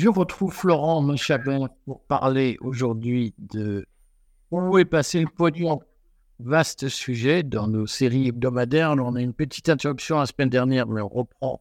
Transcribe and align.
Je 0.00 0.08
retrouve 0.08 0.50
Florent 0.50 1.02
Monchabin 1.02 1.68
pour 1.84 2.02
parler 2.04 2.56
aujourd'hui 2.62 3.34
de 3.36 3.84
où 4.50 4.78
est 4.78 4.86
passé 4.86 5.20
le 5.20 5.26
pognon. 5.26 5.82
Vaste 6.38 6.88
sujet 6.88 7.42
dans 7.42 7.68
nos 7.68 7.86
séries 7.86 8.28
hebdomadaires. 8.28 8.92
on 8.92 9.14
a 9.14 9.20
une 9.20 9.34
petite 9.34 9.68
interruption 9.68 10.18
la 10.18 10.24
semaine 10.24 10.48
dernière, 10.48 10.86
mais 10.86 11.02
on 11.02 11.08
reprend 11.08 11.60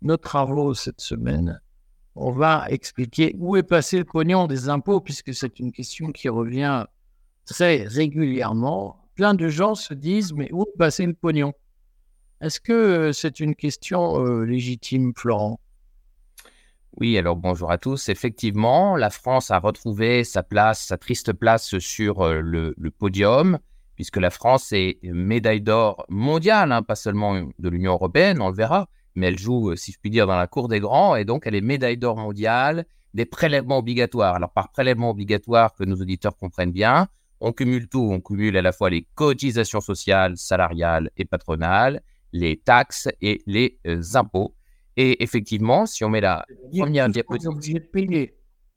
nos 0.00 0.16
travaux 0.16 0.72
cette 0.72 1.02
semaine. 1.02 1.60
On 2.14 2.32
va 2.32 2.64
expliquer 2.70 3.36
où 3.38 3.56
est 3.58 3.62
passé 3.62 3.98
le 3.98 4.04
pognon 4.04 4.46
des 4.46 4.70
impôts, 4.70 5.02
puisque 5.02 5.34
c'est 5.34 5.58
une 5.58 5.70
question 5.70 6.12
qui 6.12 6.30
revient 6.30 6.86
très 7.44 7.82
régulièrement. 7.82 9.06
Plein 9.16 9.34
de 9.34 9.48
gens 9.48 9.74
se 9.74 9.92
disent, 9.92 10.32
mais 10.32 10.48
où 10.50 10.62
est 10.62 10.78
passé 10.78 11.04
le 11.04 11.12
pognon? 11.12 11.52
Est-ce 12.40 12.58
que 12.58 12.72
euh, 12.72 13.12
c'est 13.12 13.38
une 13.38 13.54
question 13.54 14.24
euh, 14.24 14.46
légitime, 14.46 15.12
Florent? 15.14 15.60
Oui, 16.98 17.18
alors 17.18 17.36
bonjour 17.36 17.70
à 17.70 17.76
tous. 17.76 18.08
Effectivement, 18.08 18.96
la 18.96 19.10
France 19.10 19.50
a 19.50 19.58
retrouvé 19.58 20.24
sa 20.24 20.42
place, 20.42 20.86
sa 20.86 20.96
triste 20.96 21.34
place 21.34 21.78
sur 21.78 22.22
euh, 22.22 22.40
le, 22.40 22.90
podium, 22.90 23.58
puisque 23.96 24.16
la 24.16 24.30
France 24.30 24.72
est 24.72 24.98
médaille 25.02 25.60
d'or 25.60 26.06
mondiale, 26.08 26.72
hein, 26.72 26.82
pas 26.82 26.94
seulement 26.94 27.34
de 27.58 27.68
l'Union 27.68 27.92
européenne, 27.92 28.40
on 28.40 28.48
le 28.48 28.54
verra, 28.54 28.88
mais 29.14 29.26
elle 29.26 29.38
joue, 29.38 29.70
euh, 29.70 29.76
si 29.76 29.92
je 29.92 29.98
puis 29.98 30.10
dire, 30.10 30.26
dans 30.26 30.36
la 30.36 30.46
cour 30.46 30.68
des 30.68 30.80
grands, 30.80 31.16
et 31.16 31.26
donc 31.26 31.42
elle 31.46 31.54
est 31.54 31.60
médaille 31.60 31.98
d'or 31.98 32.16
mondiale 32.16 32.86
des 33.12 33.26
prélèvements 33.26 33.78
obligatoires. 33.78 34.34
Alors 34.34 34.52
par 34.52 34.70
prélèvement 34.70 35.10
obligatoire, 35.10 35.74
que 35.74 35.84
nos 35.84 35.96
auditeurs 35.96 36.36
comprennent 36.36 36.72
bien, 36.72 37.08
on 37.40 37.52
cumule 37.52 37.88
tout, 37.88 38.08
on 38.10 38.20
cumule 38.20 38.56
à 38.56 38.62
la 38.62 38.72
fois 38.72 38.88
les 38.88 39.06
cotisations 39.14 39.82
sociales, 39.82 40.38
salariales 40.38 41.10
et 41.18 41.26
patronales, 41.26 42.00
les 42.32 42.56
taxes 42.56 43.08
et 43.20 43.42
les 43.46 43.78
euh, 43.86 44.02
impôts. 44.14 44.54
Et 44.96 45.22
effectivement, 45.22 45.86
si 45.86 46.04
on 46.04 46.08
met 46.08 46.20
la 46.20 46.46
première 46.76 47.08
diapositive, 47.08 47.80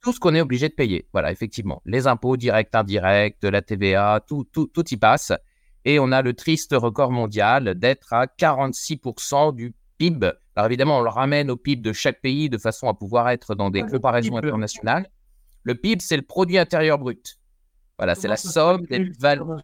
tout 0.02 0.12
ce 0.12 0.20
qu'on 0.20 0.34
est 0.34 0.40
obligé 0.40 0.68
de 0.68 0.74
payer. 0.74 1.06
Voilà, 1.12 1.30
effectivement, 1.30 1.82
les 1.84 2.06
impôts 2.06 2.36
directs, 2.36 2.74
indirects, 2.74 3.42
la 3.42 3.62
TVA, 3.62 4.22
tout, 4.26 4.46
tout, 4.52 4.66
tout 4.66 4.84
y 4.92 4.96
passe. 4.96 5.32
Et 5.84 5.98
on 5.98 6.12
a 6.12 6.22
le 6.22 6.34
triste 6.34 6.74
record 6.74 7.10
mondial 7.10 7.74
d'être 7.74 8.12
à 8.12 8.26
46% 8.26 9.54
du 9.54 9.74
PIB. 9.98 10.32
Alors 10.56 10.66
évidemment, 10.66 10.98
on 10.98 11.02
le 11.02 11.10
ramène 11.10 11.50
au 11.50 11.56
PIB 11.56 11.82
de 11.82 11.92
chaque 11.92 12.20
pays 12.20 12.50
de 12.50 12.58
façon 12.58 12.88
à 12.88 12.94
pouvoir 12.94 13.28
être 13.30 13.54
dans 13.54 13.70
des 13.70 13.82
comparaisons 13.82 14.36
internationales. 14.36 15.08
Le 15.62 15.74
PIB, 15.74 16.00
c'est 16.00 16.16
le 16.16 16.22
produit 16.22 16.58
intérieur 16.58 16.98
brut. 16.98 17.38
Voilà, 17.98 18.14
c'est 18.14 18.28
la 18.28 18.36
somme 18.36 18.86
des 18.86 19.10
valeurs. 19.18 19.62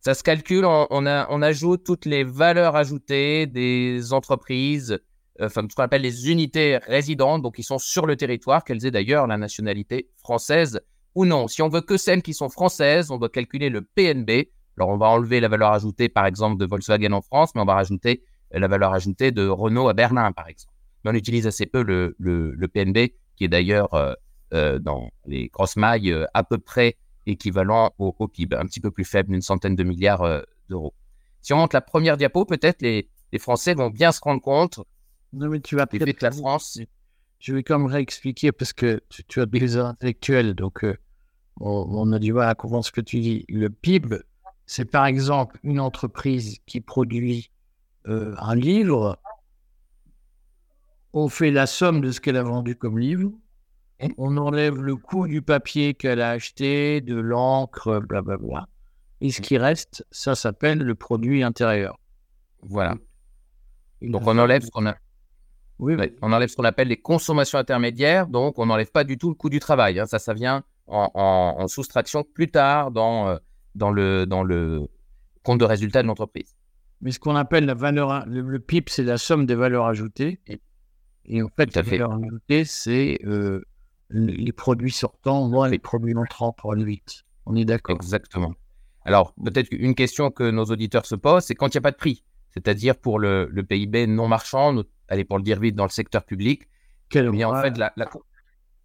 Ça 0.00 0.14
se 0.14 0.22
calcule, 0.22 0.64
on, 0.64 0.86
on, 0.90 1.06
a, 1.06 1.26
on 1.30 1.42
ajoute 1.42 1.84
toutes 1.84 2.06
les 2.06 2.24
valeurs 2.24 2.74
ajoutées 2.74 3.46
des 3.46 4.12
entreprises, 4.12 4.98
enfin, 5.40 5.66
ce 5.68 5.74
qu'on 5.74 5.82
appelle 5.82 6.02
les 6.02 6.30
unités 6.30 6.78
résidentes, 6.86 7.42
donc 7.42 7.56
qui 7.56 7.62
sont 7.62 7.78
sur 7.78 8.06
le 8.06 8.16
territoire, 8.16 8.64
qu'elles 8.64 8.84
aient 8.86 8.90
d'ailleurs 8.90 9.26
la 9.26 9.38
nationalité 9.38 10.08
française 10.18 10.80
ou 11.14 11.24
non. 11.24 11.48
Si 11.48 11.62
on 11.62 11.68
veut 11.68 11.80
que 11.80 11.96
celles 11.96 12.22
qui 12.22 12.34
sont 12.34 12.48
françaises, 12.48 13.10
on 13.10 13.18
doit 13.18 13.28
calculer 13.28 13.68
le 13.68 13.82
PNB. 13.82 14.48
Alors, 14.78 14.88
on 14.88 14.96
va 14.96 15.06
enlever 15.06 15.40
la 15.40 15.48
valeur 15.48 15.72
ajoutée, 15.72 16.08
par 16.08 16.26
exemple, 16.26 16.58
de 16.58 16.66
Volkswagen 16.66 17.12
en 17.12 17.20
France, 17.20 17.54
mais 17.54 17.60
on 17.60 17.66
va 17.66 17.74
rajouter 17.74 18.22
euh, 18.54 18.58
la 18.58 18.68
valeur 18.68 18.92
ajoutée 18.92 19.30
de 19.30 19.46
Renault 19.46 19.88
à 19.88 19.92
Berlin, 19.92 20.32
par 20.32 20.48
exemple. 20.48 20.72
Mais 21.04 21.10
on 21.10 21.14
utilise 21.14 21.46
assez 21.46 21.66
peu 21.66 21.82
le, 21.82 22.14
le, 22.18 22.68
PNB, 22.68 23.12
qui 23.36 23.44
est 23.44 23.48
d'ailleurs 23.48 23.92
euh, 23.92 24.78
dans 24.78 25.10
les 25.26 25.48
grosses 25.48 25.76
mailles 25.76 26.14
à 26.32 26.44
peu 26.44 26.58
près 26.58 26.96
équivalent 27.26 27.92
au, 27.98 28.12
PIB, 28.28 28.56
un 28.56 28.64
petit 28.66 28.80
peu 28.80 28.90
plus 28.90 29.04
faible, 29.04 29.30
d'une 29.30 29.42
centaine 29.42 29.76
de 29.76 29.82
milliards 29.82 30.42
d'euros. 30.68 30.94
Si 31.40 31.52
on 31.52 31.56
monte 31.56 31.72
la 31.72 31.80
première 31.80 32.16
diapo, 32.16 32.44
peut-être 32.44 32.82
les, 32.82 33.08
les 33.32 33.38
Français 33.38 33.74
vont 33.74 33.90
bien 33.90 34.12
se 34.12 34.20
rendre 34.20 34.40
compte 34.40 34.80
non, 35.32 35.48
mais 35.48 35.60
tu 35.60 35.76
vas 35.76 35.86
peut-être 35.86 36.22
la 36.22 36.30
France. 36.30 36.78
Je 37.38 37.54
vais 37.54 37.62
quand 37.62 37.78
même 37.78 37.90
réexpliquer 37.90 38.52
parce 38.52 38.72
que 38.72 39.00
tu, 39.08 39.40
as 39.40 39.46
des 39.46 39.76
intellectuels, 39.76 40.54
donc 40.54 40.84
euh, 40.84 40.96
on, 41.58 42.12
a 42.12 42.18
du 42.18 42.32
mal 42.32 42.48
à 42.48 42.54
comprendre 42.54 42.84
ce 42.84 42.92
que 42.92 43.00
tu 43.00 43.20
dis. 43.20 43.44
Le 43.48 43.68
PIB, 43.68 44.18
c'est 44.66 44.84
par 44.84 45.06
exemple 45.06 45.58
une 45.64 45.80
entreprise 45.80 46.58
qui 46.66 46.80
produit 46.80 47.50
euh, 48.06 48.34
un 48.38 48.54
livre. 48.54 49.18
On 51.14 51.28
fait 51.28 51.50
la 51.50 51.66
somme 51.66 52.00
de 52.00 52.12
ce 52.12 52.20
qu'elle 52.20 52.36
a 52.36 52.42
vendu 52.42 52.76
comme 52.76 52.98
livre. 52.98 53.32
On 54.18 54.36
enlève 54.36 54.80
le 54.80 54.96
coût 54.96 55.28
du 55.28 55.42
papier 55.42 55.94
qu'elle 55.94 56.20
a 56.20 56.30
acheté, 56.30 57.00
de 57.00 57.14
l'encre, 57.14 58.00
blablabla. 58.00 58.68
Et 59.20 59.30
ce 59.30 59.40
qui 59.40 59.58
reste, 59.58 60.04
ça 60.10 60.34
s'appelle 60.34 60.78
le 60.78 60.94
produit 60.94 61.42
intérieur. 61.44 61.98
Voilà. 62.62 62.96
Donc 64.00 64.26
on 64.26 64.38
enlève 64.38 64.62
ce 64.62 64.70
qu'on 64.70 64.86
a, 64.86 64.96
oui, 65.82 65.96
on 66.22 66.32
enlève 66.32 66.48
ce 66.48 66.54
qu'on 66.54 66.64
appelle 66.64 66.86
les 66.86 66.96
consommations 66.96 67.58
intermédiaires, 67.58 68.28
donc 68.28 68.58
on 68.60 68.66
n'enlève 68.66 68.92
pas 68.92 69.02
du 69.02 69.18
tout 69.18 69.28
le 69.28 69.34
coût 69.34 69.50
du 69.50 69.58
travail. 69.58 69.98
Hein. 69.98 70.06
Ça, 70.06 70.20
ça 70.20 70.32
vient 70.32 70.62
en, 70.86 71.66
soustraction 71.66 72.22
plus 72.22 72.50
tard 72.52 72.92
dans, 72.92 73.28
euh, 73.28 73.36
dans, 73.74 73.90
le, 73.90 74.24
dans 74.24 74.44
le 74.44 74.86
compte 75.42 75.58
de 75.58 75.64
résultat 75.64 76.02
de 76.02 76.06
l'entreprise. 76.06 76.54
Mais 77.00 77.10
ce 77.10 77.18
qu'on 77.18 77.34
appelle 77.34 77.66
la 77.66 77.74
valeur, 77.74 78.24
le, 78.26 78.60
PIB, 78.60 78.86
c'est 78.88 79.02
la 79.02 79.18
somme 79.18 79.44
des 79.44 79.56
valeurs 79.56 79.86
ajoutées. 79.86 80.38
Et, 81.26 81.42
en 81.42 81.48
fait, 81.48 81.74
la 81.74 81.82
valeur 81.82 82.12
ajoutée, 82.12 82.64
c'est 82.64 83.18
euh, 83.24 83.64
les 84.10 84.52
produits 84.52 84.92
sortants 84.92 85.48
moins 85.48 85.68
les 85.68 85.80
produits 85.80 86.14
entrants 86.14 86.52
pour. 86.52 86.76
On 87.44 87.56
est 87.56 87.64
d'accord. 87.64 87.96
Exactement. 87.96 88.54
Alors, 89.04 89.34
peut-être 89.44 89.66
une 89.72 89.96
question 89.96 90.30
que 90.30 90.48
nos 90.48 90.66
auditeurs 90.66 91.06
se 91.06 91.16
posent, 91.16 91.44
c'est 91.44 91.56
quand 91.56 91.74
il 91.74 91.76
n'y 91.76 91.80
a 91.80 91.82
pas 91.82 91.90
de 91.90 91.96
prix, 91.96 92.22
c'est-à-dire 92.50 92.96
pour 92.96 93.18
le, 93.18 93.48
le 93.50 93.64
PIB 93.64 94.06
non 94.06 94.28
marchand, 94.28 94.84
allez, 95.12 95.24
pour 95.24 95.36
le 95.36 95.44
dire 95.44 95.60
vite, 95.60 95.76
dans 95.76 95.84
le 95.84 95.90
secteur 95.90 96.24
public. 96.24 96.62
Quel 97.10 97.30
bien, 97.30 97.48
en 97.48 97.60
fait, 97.60 97.76
la, 97.76 97.92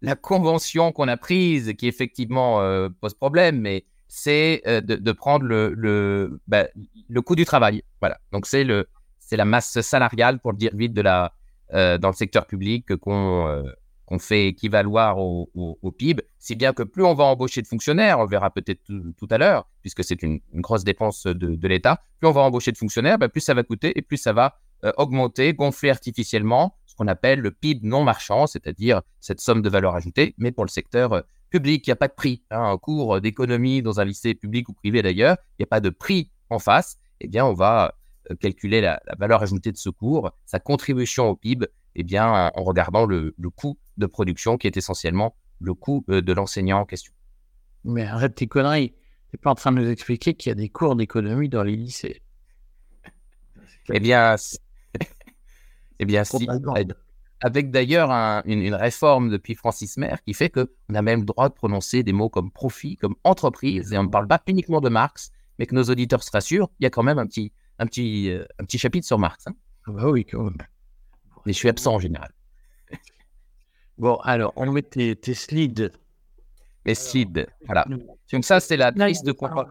la, 0.02 0.16
convention 0.16 0.92
qu'on 0.92 1.08
a 1.08 1.16
prise, 1.16 1.72
qui 1.78 1.88
effectivement 1.88 2.60
euh, 2.60 2.88
pose 3.00 3.14
problème, 3.14 3.60
mais 3.60 3.84
c'est 4.06 4.62
euh, 4.66 4.80
de, 4.80 5.12
prendre 5.12 5.44
le, 5.46 5.72
le, 5.74 6.40
bah, 6.46 6.66
le 7.08 7.22
coût 7.22 7.34
du 7.34 7.44
travail. 7.44 7.82
Voilà. 8.00 8.18
Donc, 8.32 8.46
c'est 8.46 8.64
le 8.64 8.88
c'est 9.18 9.36
la 9.36 9.44
masse 9.44 9.80
salariale, 9.82 10.38
pour 10.38 10.52
le 10.52 10.58
dire 10.58 10.70
vite, 10.74 10.94
de 10.94 11.02
la, 11.02 11.34
euh, 11.74 11.98
dans 11.98 12.08
le 12.08 12.14
secteur 12.14 12.46
public 12.46 12.96
qu'on 12.96 13.64
qu'on 14.06 14.18
fait 14.18 14.46
équivaloir 14.48 15.18
au, 15.18 15.50
au, 15.54 15.92
PIB, 15.92 16.22
si 16.38 16.56
bien 16.56 16.72
que 16.72 16.82
plus 16.82 17.04
on 17.04 17.12
va 17.12 17.24
embaucher 17.24 17.60
de 17.60 17.66
fonctionnaires, 17.66 18.18
on 18.20 18.24
verra 18.24 18.48
peut-être 18.48 18.80
tout, 18.86 19.28
à 19.28 19.36
l'heure, 19.36 19.68
puisque 19.82 20.02
c'est 20.02 20.22
une, 20.22 20.40
grosse 20.54 20.82
dépense 20.82 21.26
de, 21.26 21.34
de 21.56 21.68
l'État, 21.68 22.00
plus 22.18 22.26
on 22.26 22.32
va 22.32 22.40
embaucher 22.40 22.72
de 22.72 22.78
fonctionnaires, 22.78 23.18
bah, 23.18 23.28
plus 23.28 23.42
ça 23.42 23.52
va 23.52 23.64
coûter 23.64 23.92
et 23.98 24.00
plus 24.00 24.16
ça 24.16 24.32
va 24.32 24.60
euh, 24.84 24.92
augmenter, 24.96 25.54
gonfler 25.54 25.90
artificiellement 25.90 26.76
ce 26.86 26.94
qu'on 26.94 27.08
appelle 27.08 27.40
le 27.40 27.50
PIB 27.50 27.80
non 27.82 28.04
marchand, 28.04 28.46
c'est-à-dire 28.46 29.02
cette 29.20 29.40
somme 29.40 29.62
de 29.62 29.68
valeur 29.68 29.94
ajoutée, 29.94 30.34
mais 30.38 30.52
pour 30.52 30.64
le 30.64 30.70
secteur 30.70 31.12
euh, 31.12 31.22
public, 31.50 31.86
il 31.86 31.90
n'y 31.90 31.92
a 31.92 31.96
pas 31.96 32.08
de 32.08 32.14
prix. 32.14 32.42
Hein, 32.50 32.62
un 32.62 32.78
cours 32.78 33.20
d'économie 33.20 33.82
dans 33.82 34.00
un 34.00 34.04
lycée 34.04 34.34
public 34.34 34.68
ou 34.68 34.72
privé 34.72 35.02
d'ailleurs, 35.02 35.36
il 35.52 35.62
n'y 35.62 35.64
a 35.64 35.66
pas 35.66 35.80
de 35.80 35.90
prix 35.90 36.30
en 36.50 36.58
face. 36.58 36.96
Eh 37.20 37.28
bien, 37.28 37.44
on 37.44 37.54
va 37.54 37.94
euh, 38.30 38.36
calculer 38.36 38.80
la, 38.80 39.00
valeur 39.18 39.42
ajoutée 39.42 39.72
de 39.72 39.76
ce 39.76 39.90
cours, 39.90 40.30
sa 40.46 40.60
contribution 40.60 41.28
au 41.28 41.36
PIB, 41.36 41.66
eh 41.96 42.02
bien, 42.04 42.50
en 42.54 42.62
regardant 42.62 43.06
le, 43.06 43.34
coût 43.56 43.78
de 43.96 44.06
production 44.06 44.56
qui 44.56 44.68
est 44.68 44.76
essentiellement 44.76 45.34
le 45.60 45.74
coût 45.74 46.04
de 46.06 46.32
l'enseignant 46.32 46.80
en 46.80 46.84
question. 46.84 47.12
Mais 47.84 48.04
arrête 48.04 48.36
tes 48.36 48.46
conneries. 48.46 48.90
Tu 49.30 49.36
n'es 49.36 49.40
pas 49.40 49.50
en 49.50 49.54
train 49.54 49.72
de 49.72 49.80
nous 49.80 49.90
expliquer 49.90 50.34
qu'il 50.34 50.50
y 50.50 50.52
a 50.52 50.54
des 50.54 50.68
cours 50.68 50.94
d'économie 50.94 51.48
dans 51.48 51.62
les 51.62 51.76
lycées. 51.76 52.22
Eh 53.92 54.00
bien, 54.00 54.36
eh 55.98 56.04
bien, 56.04 56.24
si. 56.24 56.46
Avec 57.40 57.70
d'ailleurs 57.70 58.10
une, 58.46 58.74
réforme 58.74 59.30
depuis 59.30 59.54
Francis 59.54 59.96
Maire 59.96 60.20
qui 60.24 60.34
fait 60.34 60.50
qu'on 60.50 60.66
a 60.92 61.02
même 61.02 61.20
le 61.20 61.24
droit 61.24 61.48
de 61.48 61.54
prononcer 61.54 62.02
des 62.02 62.12
mots 62.12 62.28
comme 62.28 62.50
profit, 62.50 62.96
comme 62.96 63.14
entreprise, 63.22 63.92
et 63.92 63.98
on 63.98 64.04
ne 64.04 64.08
parle 64.08 64.26
pas 64.26 64.42
uniquement 64.48 64.80
de 64.80 64.88
Marx, 64.88 65.30
mais 65.58 65.66
que 65.66 65.74
nos 65.74 65.84
auditeurs 65.84 66.24
se 66.24 66.32
rassurent, 66.32 66.68
il 66.80 66.84
y 66.84 66.86
a 66.86 66.90
quand 66.90 67.04
même 67.04 67.18
un 67.18 67.26
petit, 67.26 67.52
un 67.78 67.86
petit, 67.86 68.30
euh, 68.30 68.44
un 68.58 68.64
petit 68.64 68.78
chapitre 68.78 69.06
sur 69.06 69.20
Marx. 69.20 69.46
Hein. 69.46 69.54
Ah 69.86 69.92
bah 69.92 70.08
oui, 70.08 70.24
quand 70.24 70.42
même. 70.42 70.56
Mais 71.46 71.52
je 71.52 71.58
suis 71.58 71.68
absent 71.68 71.94
en 71.94 71.98
général. 71.98 72.32
Bon, 73.98 74.14
alors, 74.22 74.52
on 74.54 74.70
met 74.70 74.82
tes, 74.82 75.16
tes 75.16 75.34
slides. 75.34 75.92
Les 76.86 76.94
slides, 76.94 77.48
voilà. 77.66 77.84
Donc 78.32 78.44
ça, 78.44 78.60
c'est 78.60 78.76
la 78.76 78.92
triste 78.92 79.26
de 79.26 79.32
quoi? 79.32 79.68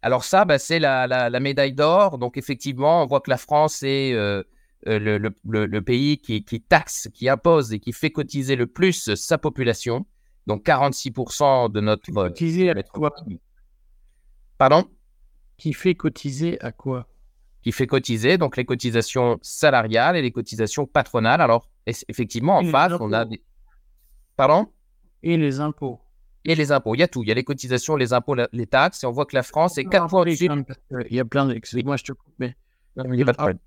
Alors 0.00 0.22
ça, 0.22 0.44
bah, 0.44 0.58
c'est 0.58 0.78
la, 0.78 1.06
la, 1.06 1.40
médaille 1.40 1.72
d'or. 1.72 2.18
Donc 2.18 2.36
effectivement, 2.36 3.02
on 3.02 3.06
voit 3.06 3.20
que 3.20 3.30
la 3.30 3.36
France 3.36 3.82
est 3.82 4.12
euh, 4.12 4.44
euh, 4.86 4.98
le, 4.98 5.66
le, 5.66 5.82
pays 5.82 6.18
qui, 6.18 6.44
qui, 6.44 6.60
taxe, 6.60 7.08
qui 7.14 7.28
impose 7.28 7.72
et 7.72 7.80
qui 7.80 7.92
fait 7.92 8.10
cotiser 8.10 8.56
le 8.56 8.66
plus 8.66 9.14
sa 9.14 9.38
population. 9.38 10.06
Donc 10.46 10.64
46% 10.66 11.72
de 11.72 11.80
notre... 11.80 12.12
Cotiser 12.12 12.70
à 12.70 12.82
quoi? 12.82 13.14
Pardon? 14.58 14.84
Qui 15.56 15.72
fait 15.72 15.94
cotiser 15.94 16.60
à 16.60 16.72
quoi? 16.72 17.08
Qui 17.62 17.72
fait 17.72 17.86
cotiser, 17.86 18.36
donc 18.36 18.56
les 18.58 18.66
cotisations 18.66 19.38
salariales 19.40 20.16
et 20.16 20.22
les 20.22 20.32
cotisations 20.32 20.86
patronales. 20.86 21.40
Alors 21.40 21.70
effectivement, 21.86 22.58
en 22.58 22.64
face, 22.64 22.92
on 23.00 23.12
a 23.12 23.24
des... 23.24 23.42
Pardon? 24.36 24.66
Et 25.22 25.38
les 25.38 25.60
impôts 25.60 26.00
et 26.44 26.54
les 26.54 26.72
impôts. 26.72 26.94
Il 26.94 27.00
y 27.00 27.02
a 27.02 27.08
tout. 27.08 27.22
Il 27.22 27.28
y 27.28 27.32
a 27.32 27.34
les 27.34 27.44
cotisations, 27.44 27.96
les 27.96 28.12
impôts, 28.12 28.36
les 28.52 28.66
taxes. 28.66 29.02
Et 29.02 29.06
on 29.06 29.12
voit 29.12 29.26
que 29.26 29.34
la 29.34 29.42
France 29.42 29.78
est 29.78 29.84
quatre 29.84 30.10
fois. 30.10 30.24
Il 30.28 30.66
y 31.10 31.20
a 31.20 31.24
plein 31.24 31.46
de. 31.46 31.54
Excuse-moi, 31.54 31.96
je 31.96 32.04
te 32.04 32.12
coupe, 32.12 32.34
mais 32.38 32.54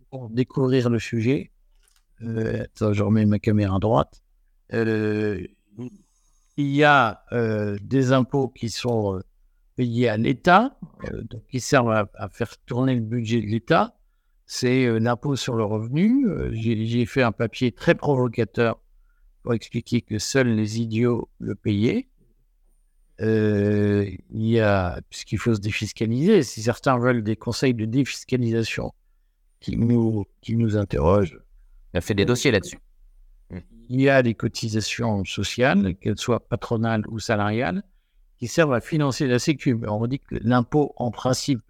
pour 0.10 0.30
découvrir 0.30 0.90
le 0.90 1.00
sujet, 1.00 1.52
euh, 2.22 2.64
attends, 2.64 2.94
je 2.94 3.04
remets 3.04 3.26
ma 3.26 3.40
caméra 3.40 3.76
à 3.76 3.80
droite. 3.80 4.22
il 4.72 5.48
y 6.58 6.84
a 6.84 7.24
des 7.82 8.12
impôts 8.12 8.48
qui 8.48 8.70
sont 8.70 9.22
payés 9.76 10.10
à 10.10 10.18
l'État, 10.18 10.78
qui 11.50 11.60
servent 11.60 11.92
à, 11.92 12.30
faire 12.30 12.58
tourner 12.66 12.96
le 12.96 13.02
budget 13.02 13.42
de 13.42 13.48
l'État. 13.48 13.96
C'est 14.46 15.00
l'impôt 15.00 15.36
sur 15.36 15.56
le 15.56 15.66
revenu. 15.66 16.26
J'ai 16.52 17.06
fait 17.06 17.22
un 17.22 17.34
papier 17.34 17.72
très 17.72 17.96
provocateur 17.96 18.80
pour 19.44 19.54
expliquer 19.54 20.02
que 20.02 20.20
seuls 20.20 20.56
les 20.56 20.80
idiots 20.82 21.30
le 21.40 21.54
payaient. 21.54 22.08
il 23.20 24.18
y 24.32 24.60
a, 24.60 25.02
puisqu'il 25.10 25.38
faut 25.38 25.54
se 25.54 25.62
défiscaliser, 25.62 26.44
si 26.44 26.64
certains 26.64 26.98
veulent 26.98 27.24
des 27.24 27.36
conseils 27.36 27.74
de 27.74 27.86
défiscalisation 27.86 28.94
qui 29.60 29.78
nous, 29.78 30.26
qui 30.42 30.56
nous 30.56 30.78
interrogent. 30.78 31.40
On 31.94 31.98
a 31.98 32.02
fait 32.02 32.14
des 32.14 32.26
dossiers 32.26 32.52
là-dessus. 32.52 32.80
Il 33.90 34.02
y 34.02 34.10
a 34.10 34.22
des 34.22 34.34
cotisations 34.34 35.24
sociales, 35.24 35.96
qu'elles 35.96 36.18
soient 36.18 36.46
patronales 36.46 37.04
ou 37.08 37.20
salariales, 37.20 37.84
qui 38.38 38.48
servent 38.48 38.74
à 38.74 38.82
financer 38.82 39.28
la 39.28 39.40
Sécu. 39.40 39.78
On 39.88 40.06
dit 40.08 40.20
que 40.20 40.36
l'impôt, 40.42 40.94
en 40.98 41.12
principe, 41.12 41.62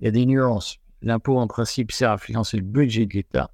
il 0.00 0.04
y 0.06 0.08
a 0.08 0.10
des 0.10 0.26
nuances. 0.26 0.78
L'impôt, 1.00 1.38
en 1.38 1.46
principe, 1.46 1.92
sert 1.92 2.10
à 2.10 2.18
financer 2.18 2.56
le 2.56 2.64
budget 2.64 3.06
de 3.06 3.14
l'État 3.14 3.52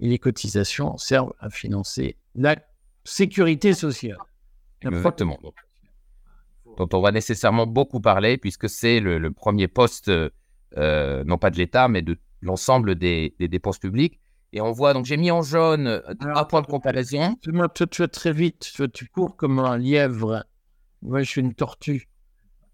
et 0.00 0.08
les 0.08 0.18
cotisations 0.18 0.96
servent 0.98 1.32
à 1.38 1.50
financer 1.50 2.16
la 2.34 2.56
sécurité 3.04 3.74
sociale. 3.74 4.18
Exactement. 4.82 5.38
Dont 6.76 6.88
on 6.92 7.00
va 7.00 7.12
nécessairement 7.12 7.66
beaucoup 7.66 8.00
parler, 8.00 8.38
puisque 8.38 8.68
c'est 8.68 9.00
le, 9.00 9.30
premier 9.30 9.68
poste, 9.68 10.10
euh, 10.10 11.24
non 11.24 11.38
pas 11.38 11.50
de 11.50 11.58
l'État, 11.58 11.88
mais 11.88 12.02
de 12.02 12.18
l'ensemble 12.42 12.94
des, 12.94 13.34
dépenses 13.38 13.78
publiques. 13.78 14.20
Et 14.52 14.60
on 14.60 14.72
voit, 14.72 14.94
donc 14.94 15.04
j'ai 15.04 15.16
mis 15.16 15.30
en 15.30 15.42
jaune 15.42 15.86
euh, 15.86 16.00
un 16.20 16.44
point 16.44 16.60
de 16.60 16.66
comparaison. 16.66 17.36
Tu, 17.40 17.52
tu, 17.90 18.08
très 18.08 18.32
vite, 18.32 18.72
tu, 18.92 19.06
cours 19.06 19.36
comme 19.36 19.58
un 19.60 19.78
lièvre. 19.78 20.44
Moi, 21.02 21.22
je 21.22 21.30
suis 21.30 21.40
une 21.40 21.54
tortue. 21.54 22.08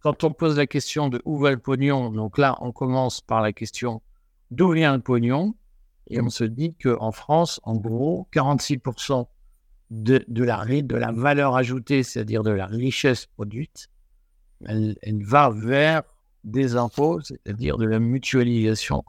Quand 0.01 0.25
on 0.25 0.31
pose 0.31 0.57
la 0.57 0.67
question 0.67 1.09
de 1.09 1.21
où 1.25 1.39
va 1.39 1.51
le 1.51 1.59
pognon, 1.59 2.11
donc 2.11 2.39
là, 2.39 2.57
on 2.61 2.73
commence 2.73 3.21
par 3.21 3.43
la 3.43 3.53
question 3.53 4.01
d'où 4.51 4.71
vient 4.71 4.97
le 4.97 5.03
pognon. 5.03 5.55
Et 6.09 6.21
on 6.21 6.31
se 6.31 6.45
dit 6.45 6.75
qu'en 6.75 7.11
France, 7.11 7.61
en 7.65 7.75
gros, 7.75 8.29
46% 8.33 9.27
de, 9.91 10.25
de, 10.29 10.45
la, 10.45 10.65
de 10.65 10.97
la 10.97 11.13
valeur 11.13 11.57
ajoutée, 11.57 12.03
c'est-à-dire 12.03 12.43
de 12.43 12.51
la 12.51 12.67
richesse 12.67 13.27
produite, 13.27 13.89
elle, 14.65 14.97
elle, 15.03 15.23
va 15.25 15.51
vers 15.51 16.03
des 16.45 16.77
impôts, 16.77 17.21
c'est-à-dire 17.21 17.77
de 17.77 17.87
la 17.87 17.99
mutualisation, 17.99 19.03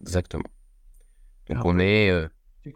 Exactement. 0.00 0.44
Donc 1.48 1.64
on 1.64 1.78
est 1.78 2.10
euh, 2.10 2.28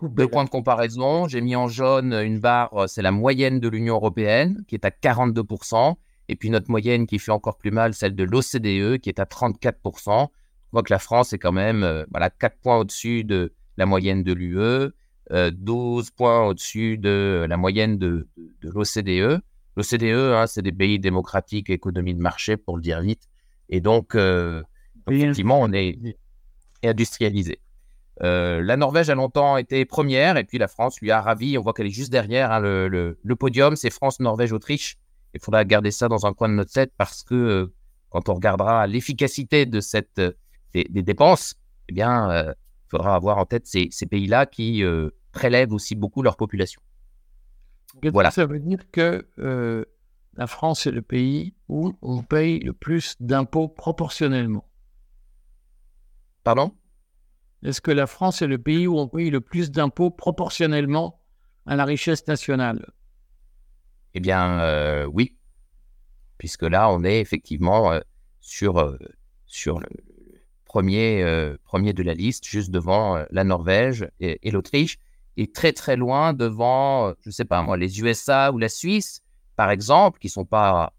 deux 0.02 0.28
points 0.28 0.44
de 0.44 0.50
comparaison. 0.50 1.28
J'ai 1.28 1.40
mis 1.40 1.56
en 1.56 1.68
jaune 1.68 2.12
une 2.12 2.40
barre, 2.40 2.72
euh, 2.74 2.86
c'est 2.86 3.02
la 3.02 3.12
moyenne 3.12 3.60
de 3.60 3.68
l'Union 3.68 3.94
européenne 3.94 4.64
qui 4.66 4.74
est 4.74 4.84
à 4.84 4.90
42%. 4.90 5.94
Et 6.28 6.36
puis 6.36 6.50
notre 6.50 6.70
moyenne 6.70 7.06
qui 7.06 7.18
fait 7.18 7.32
encore 7.32 7.58
plus 7.58 7.70
mal, 7.70 7.94
celle 7.94 8.14
de 8.14 8.24
l'OCDE 8.24 8.98
qui 8.98 9.08
est 9.08 9.20
à 9.20 9.24
34%. 9.24 9.74
On 10.08 10.28
voit 10.72 10.82
que 10.82 10.92
la 10.92 10.98
France 10.98 11.32
est 11.32 11.38
quand 11.38 11.52
même 11.52 11.82
euh, 11.82 12.04
voilà, 12.10 12.30
4 12.30 12.58
points 12.60 12.78
au-dessus 12.78 13.24
de 13.24 13.52
la 13.76 13.86
moyenne 13.86 14.22
de 14.22 14.32
l'UE, 14.32 14.92
12 15.30 16.10
points 16.10 16.46
au-dessus 16.46 16.96
de 16.96 17.44
la 17.48 17.56
moyenne 17.56 17.98
de, 17.98 18.28
de, 18.36 18.70
l'OCDE. 18.70 19.42
L'OCDE, 19.76 20.34
hein, 20.34 20.46
c'est 20.46 20.62
des 20.62 20.72
pays 20.72 21.00
démocratiques, 21.00 21.70
économie 21.70 22.14
de 22.14 22.20
marché 22.20 22.56
pour 22.56 22.76
le 22.76 22.82
dire 22.82 23.00
vite. 23.00 23.28
Et 23.68 23.80
donc, 23.80 24.16
effectivement, 25.08 25.60
on 25.60 25.72
est 25.72 25.98
industrialisée. 26.88 27.60
Euh, 28.22 28.62
la 28.62 28.76
Norvège 28.76 29.10
a 29.10 29.14
longtemps 29.14 29.56
été 29.56 29.84
première 29.84 30.36
et 30.36 30.44
puis 30.44 30.58
la 30.58 30.68
France 30.68 31.00
lui 31.00 31.10
a 31.10 31.20
ravi. 31.20 31.58
On 31.58 31.62
voit 31.62 31.72
qu'elle 31.72 31.86
est 31.86 31.90
juste 31.90 32.12
derrière. 32.12 32.52
Hein, 32.52 32.60
le, 32.60 33.34
podium, 33.38 33.76
c'est 33.76 33.90
France, 33.90 34.20
Norvège, 34.20 34.52
Autriche. 34.52 34.96
Il 35.34 35.40
faudra 35.40 35.64
garder 35.64 35.90
ça 35.90 36.08
dans 36.08 36.26
un 36.26 36.32
coin 36.32 36.48
de 36.48 36.54
notre 36.54 36.72
tête 36.72 36.92
parce 36.96 37.24
que 37.24 37.34
euh, 37.34 37.74
quand 38.10 38.28
on 38.28 38.34
regardera 38.34 38.86
l'efficacité 38.86 39.66
de 39.66 39.80
cette, 39.80 40.20
euh, 40.20 40.32
des, 40.72 41.02
dépenses, 41.02 41.56
eh 41.88 41.92
bien, 41.92 42.44
il 42.46 42.88
faudra 42.88 43.16
avoir 43.16 43.38
en 43.38 43.46
tête 43.46 43.66
ces, 43.66 43.88
pays-là 44.08 44.46
qui 44.46 44.82
prélèvent 45.32 45.72
aussi 45.72 45.94
beaucoup 45.94 46.22
leur 46.22 46.36
population. 46.36 46.80
Voilà. 48.12 48.30
Ça 48.30 48.46
veut 48.46 48.58
dire 48.58 48.80
que 48.90 49.26
la 50.36 50.46
France 50.46 50.86
est 50.86 50.90
le 50.90 51.02
pays 51.02 51.54
où 51.68 51.92
on 52.02 52.22
paye 52.22 52.60
le 52.60 52.72
plus 52.72 53.16
d'impôts 53.20 53.68
proportionnellement? 53.68 54.64
Pardon? 56.44 56.72
Est-ce 57.62 57.80
que 57.80 57.90
la 57.90 58.06
France 58.06 58.42
est 58.42 58.46
le 58.46 58.58
pays 58.58 58.86
où 58.86 58.98
on 58.98 59.08
paye 59.08 59.30
le 59.30 59.40
plus 59.40 59.70
d'impôts 59.70 60.10
proportionnellement 60.10 61.18
à 61.64 61.74
la 61.74 61.86
richesse 61.86 62.26
nationale? 62.26 62.92
Eh 64.12 64.20
bien, 64.20 64.60
euh, 64.60 65.06
oui. 65.06 65.38
Puisque 66.36 66.64
là, 66.64 66.90
on 66.90 67.02
est 67.02 67.20
effectivement 67.20 67.92
euh, 67.92 68.00
sur, 68.40 68.78
euh, 68.78 68.98
sur 69.46 69.80
le 69.80 69.86
premier, 70.66 71.24
premier 71.64 71.92
de 71.94 72.02
la 72.02 72.14
liste, 72.14 72.44
juste 72.46 72.70
devant 72.70 73.24
la 73.30 73.44
Norvège 73.44 74.08
et, 74.18 74.50
l'Autriche, 74.50 74.98
et 75.36 75.50
très 75.50 75.72
très 75.72 75.96
loin 75.96 76.32
devant, 76.32 77.14
je 77.20 77.28
ne 77.28 77.30
sais 77.30 77.44
pas 77.44 77.62
moi, 77.62 77.76
les 77.76 78.00
USA 78.00 78.50
ou 78.50 78.58
la 78.58 78.68
Suisse, 78.68 79.22
par 79.54 79.70
exemple, 79.70 80.18
qui 80.18 80.26
ne 80.26 80.32
sont 80.32 80.44
pas 80.44 80.92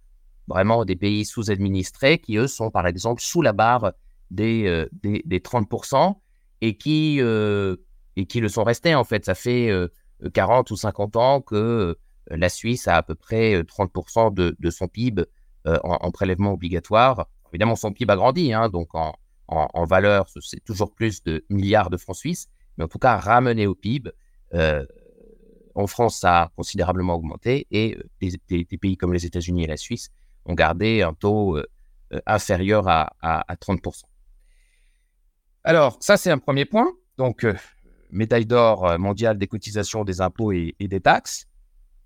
vraiment 0.48 0.86
des 0.86 0.96
pays 0.96 1.26
sous-administrés, 1.26 2.20
qui 2.20 2.38
eux 2.38 2.48
sont 2.48 2.72
par 2.72 2.88
exemple 2.88 3.22
sous 3.22 3.42
la 3.42 3.52
barre 3.52 3.92
des, 4.32 4.86
des, 4.92 5.22
des 5.26 5.40
30% 5.40 6.16
et 6.62 6.78
qui, 6.78 7.20
et 7.20 8.26
qui 8.26 8.40
le 8.40 8.50
sont 8.50 8.64
restés 8.64 8.96
en 8.96 9.04
fait. 9.04 9.26
Ça 9.26 9.36
fait 9.36 9.72
40 10.34 10.72
ou 10.72 10.76
50 10.76 11.16
ans 11.16 11.42
que 11.42 11.98
la 12.30 12.50
Suisse 12.50 12.88
a 12.88 12.98
à 12.98 13.04
peu 13.04 13.16
près 13.16 13.62
30% 13.62 14.34
de, 14.34 14.56
de, 14.60 14.70
son 14.70 14.88
PIB 14.88 15.24
en, 15.66 16.12
prélèvement 16.12 16.54
obligatoire. 16.54 17.28
Évidemment, 17.52 17.76
son 17.76 17.92
PIB 17.92 18.12
a 18.12 18.16
grandi, 18.16 18.54
hein, 18.54 18.70
donc 18.70 18.96
en, 18.96 19.14
en, 19.48 19.86
valeur, 19.86 20.26
c'est 20.42 20.64
toujours 20.64 20.94
plus 20.94 21.24
de 21.24 21.46
milliards 21.50 21.90
de 21.90 21.98
francs 21.98 22.16
suisses, 22.16 22.48
mais 22.78 22.84
en 22.84 22.88
tout 22.88 23.00
cas, 23.00 23.18
ramené 23.18 23.68
au 23.68 23.76
PIB, 23.76 24.12
en 25.76 25.88
France, 25.88 26.20
ça 26.20 26.44
a 26.44 26.48
considérablement 26.56 27.16
augmenté 27.16 27.68
et 27.70 27.98
des, 28.22 28.66
pays 28.66 28.98
comme 28.98 29.14
les 29.14 29.26
États-Unis 29.26 29.66
et 29.66 29.68
la 29.68 29.78
Suisse 29.78 30.10
ont 30.46 30.54
gardé 30.54 31.02
un 31.02 31.14
taux 31.14 31.60
inférieur 32.26 32.88
à, 32.88 33.14
à, 33.22 33.52
à 33.52 33.56
30%. 33.56 34.04
Alors, 35.68 35.98
ça, 36.00 36.16
c'est 36.16 36.30
un 36.30 36.38
premier 36.38 36.66
point. 36.66 36.92
Donc, 37.18 37.44
euh, 37.44 37.56
médaille 38.12 38.46
d'or 38.46 38.86
euh, 38.86 38.98
mondiale 39.00 39.40
des 39.40 39.48
cotisations, 39.48 40.06
des 40.06 40.22
impôts 40.22 40.52
et, 40.52 40.76
des 40.80 41.02
taxes. 41.02 41.48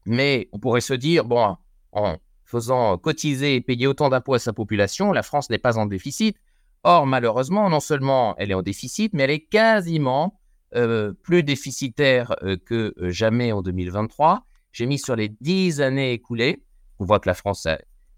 Mais 0.05 0.47
on 0.53 0.59
pourrait 0.59 0.79
se 0.79 0.93
dire, 0.93 1.25
bon, 1.25 1.57
en 1.91 2.15
faisant 2.45 2.97
cotiser 2.97 3.55
et 3.55 3.61
payer 3.61 3.85
autant 3.85 4.07
d'impôts 4.07 4.35
à 4.35 4.39
sa 4.39 4.53
population, 4.53 5.11
la 5.11 5.23
France 5.23 5.49
n'est 5.49 5.57
pas 5.57 5.77
en 5.77 5.87
déficit. 5.87 6.37
Or, 6.83 7.05
malheureusement, 7.05 7.69
non 7.69 7.81
seulement 7.81 8.33
elle 8.37 8.51
est 8.51 8.53
en 8.53 8.61
déficit, 8.61 9.13
mais 9.13 9.23
elle 9.23 9.31
est 9.31 9.45
quasiment 9.45 10.39
euh, 10.73 11.11
plus 11.11 11.43
déficitaire 11.43 12.37
que 12.65 12.93
jamais 13.09 13.51
en 13.51 13.61
2023. 13.61 14.45
J'ai 14.71 14.85
mis 14.85 14.97
sur 14.97 15.17
les 15.17 15.27
dix 15.27 15.81
années 15.81 16.13
écoulées, 16.13 16.63
on 16.99 17.03
voit 17.03 17.19
que 17.19 17.27
la 17.27 17.35
France 17.35 17.67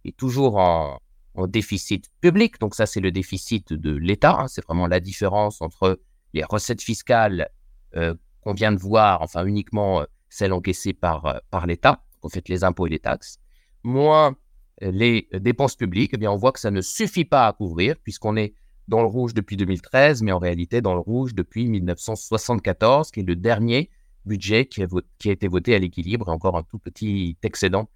est 0.06 0.16
toujours 0.16 0.58
en, 0.58 1.00
en 1.36 1.48
déficit 1.48 2.10
public. 2.22 2.60
Donc 2.60 2.76
ça, 2.76 2.86
c'est 2.86 3.00
le 3.00 3.12
déficit 3.12 3.74
de 3.74 3.92
l'État. 3.92 4.38
Hein. 4.40 4.48
C'est 4.48 4.64
vraiment 4.66 4.88
la 4.88 5.00
différence 5.00 5.62
entre 5.62 6.00
les 6.34 6.44
recettes 6.44 6.82
fiscales 6.82 7.50
euh, 7.96 8.16
qu'on 8.42 8.54
vient 8.54 8.72
de 8.72 8.80
voir, 8.80 9.22
enfin 9.22 9.46
uniquement 9.46 10.02
euh, 10.02 10.06
celles 10.30 10.54
encaissées 10.54 10.94
par, 10.94 11.26
euh, 11.26 11.38
par 11.50 11.68
l'État, 11.68 12.04
en 12.22 12.30
fait 12.30 12.48
les 12.50 12.64
impôts 12.64 12.88
et 12.88 12.90
les 12.90 13.00
taxes, 13.00 13.38
moins 13.84 14.36
les 14.82 15.30
dépenses 15.34 15.76
publiques. 15.76 16.12
Eh 16.14 16.18
bien, 16.18 16.32
on 16.32 16.38
voit 16.38 16.52
que 16.52 16.60
ça 16.60 16.72
ne 16.72 16.82
suffit 16.82 17.26
pas 17.26 17.48
à 17.48 17.54
couvrir, 17.54 17.98
puisqu'on 18.04 18.36
est 18.36 18.56
dans 18.88 19.02
le 19.02 19.08
rouge 19.08 19.36
depuis 19.36 19.56
2013, 19.56 20.24
mais 20.24 20.32
en 20.32 20.40
réalité 20.40 20.82
dans 20.82 20.96
le 20.96 21.00
rouge 21.00 21.36
depuis 21.36 21.68
1974, 21.68 23.12
qui 23.12 23.20
est 23.20 23.24
le 23.24 23.36
dernier 23.36 23.92
budget 24.26 24.66
qui 24.66 24.82
a, 24.82 24.88
qui 25.20 25.30
a 25.30 25.32
été 25.34 25.48
voté 25.48 25.76
à 25.76 25.80
l'équilibre, 25.80 26.30
encore 26.30 26.58
un 26.58 26.64
tout 26.64 26.80
petit 26.80 27.38
excédent 27.44 27.90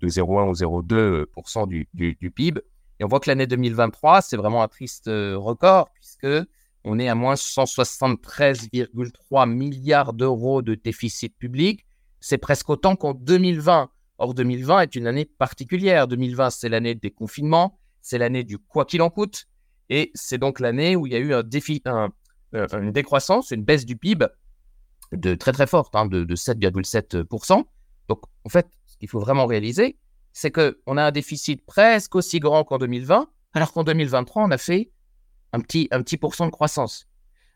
de 0.00 0.08
0,1 0.08 0.48
ou 0.48 0.82
0,2% 0.82 1.68
du, 1.68 1.88
du, 1.94 2.16
du 2.20 2.30
PIB. 2.30 2.60
Et 3.00 3.04
on 3.04 3.08
voit 3.08 3.20
que 3.20 3.30
l'année 3.30 3.46
2023, 3.46 4.22
c'est 4.22 4.36
vraiment 4.36 4.62
un 4.62 4.68
triste 4.68 5.08
euh, 5.08 5.36
record, 5.36 5.88
puisque 5.94 6.28
on 6.84 6.98
est 6.98 7.08
à 7.08 7.14
moins 7.14 7.34
173,3 7.34 9.48
milliards 9.48 10.12
d'euros 10.12 10.62
de 10.62 10.74
déficit 10.74 11.36
public. 11.36 11.86
C'est 12.20 12.38
presque 12.38 12.70
autant 12.70 12.96
qu'en 12.96 13.14
2020. 13.14 13.90
Or, 14.18 14.34
2020 14.34 14.80
est 14.80 14.94
une 14.94 15.06
année 15.06 15.24
particulière. 15.24 16.06
2020, 16.06 16.50
c'est 16.50 16.68
l'année 16.68 16.94
des 16.94 17.10
confinements, 17.10 17.78
c'est 18.00 18.18
l'année 18.18 18.44
du 18.44 18.58
quoi 18.58 18.84
qu'il 18.84 19.02
en 19.02 19.10
coûte. 19.10 19.46
Et 19.90 20.10
c'est 20.14 20.38
donc 20.38 20.60
l'année 20.60 20.96
où 20.96 21.06
il 21.06 21.12
y 21.12 21.16
a 21.16 21.18
eu 21.18 21.34
un 21.34 21.42
défi, 21.42 21.82
euh, 21.86 22.08
une 22.52 22.92
décroissance, 22.92 23.50
une 23.50 23.64
baisse 23.64 23.84
du 23.84 23.96
PIB 23.96 24.26
de 25.12 25.34
très 25.34 25.52
très 25.52 25.66
forte, 25.66 25.94
hein, 25.94 26.06
de, 26.06 26.24
de 26.24 26.36
7,7%. 26.36 27.64
Donc, 28.08 28.20
en 28.44 28.48
fait, 28.48 28.66
ce 28.86 28.96
qu'il 28.96 29.08
faut 29.08 29.20
vraiment 29.20 29.46
réaliser, 29.46 29.98
c'est 30.32 30.50
qu'on 30.50 30.96
a 30.96 31.04
un 31.04 31.10
déficit 31.10 31.64
presque 31.64 32.14
aussi 32.14 32.40
grand 32.40 32.64
qu'en 32.64 32.78
2020, 32.78 33.28
alors 33.54 33.72
qu'en 33.72 33.84
2023, 33.84 34.44
on 34.44 34.50
a 34.50 34.58
fait 34.58 34.90
un 35.52 35.60
petit, 35.60 35.88
un 35.90 36.02
pourcent 36.18 36.46
de 36.46 36.50
croissance. 36.50 37.06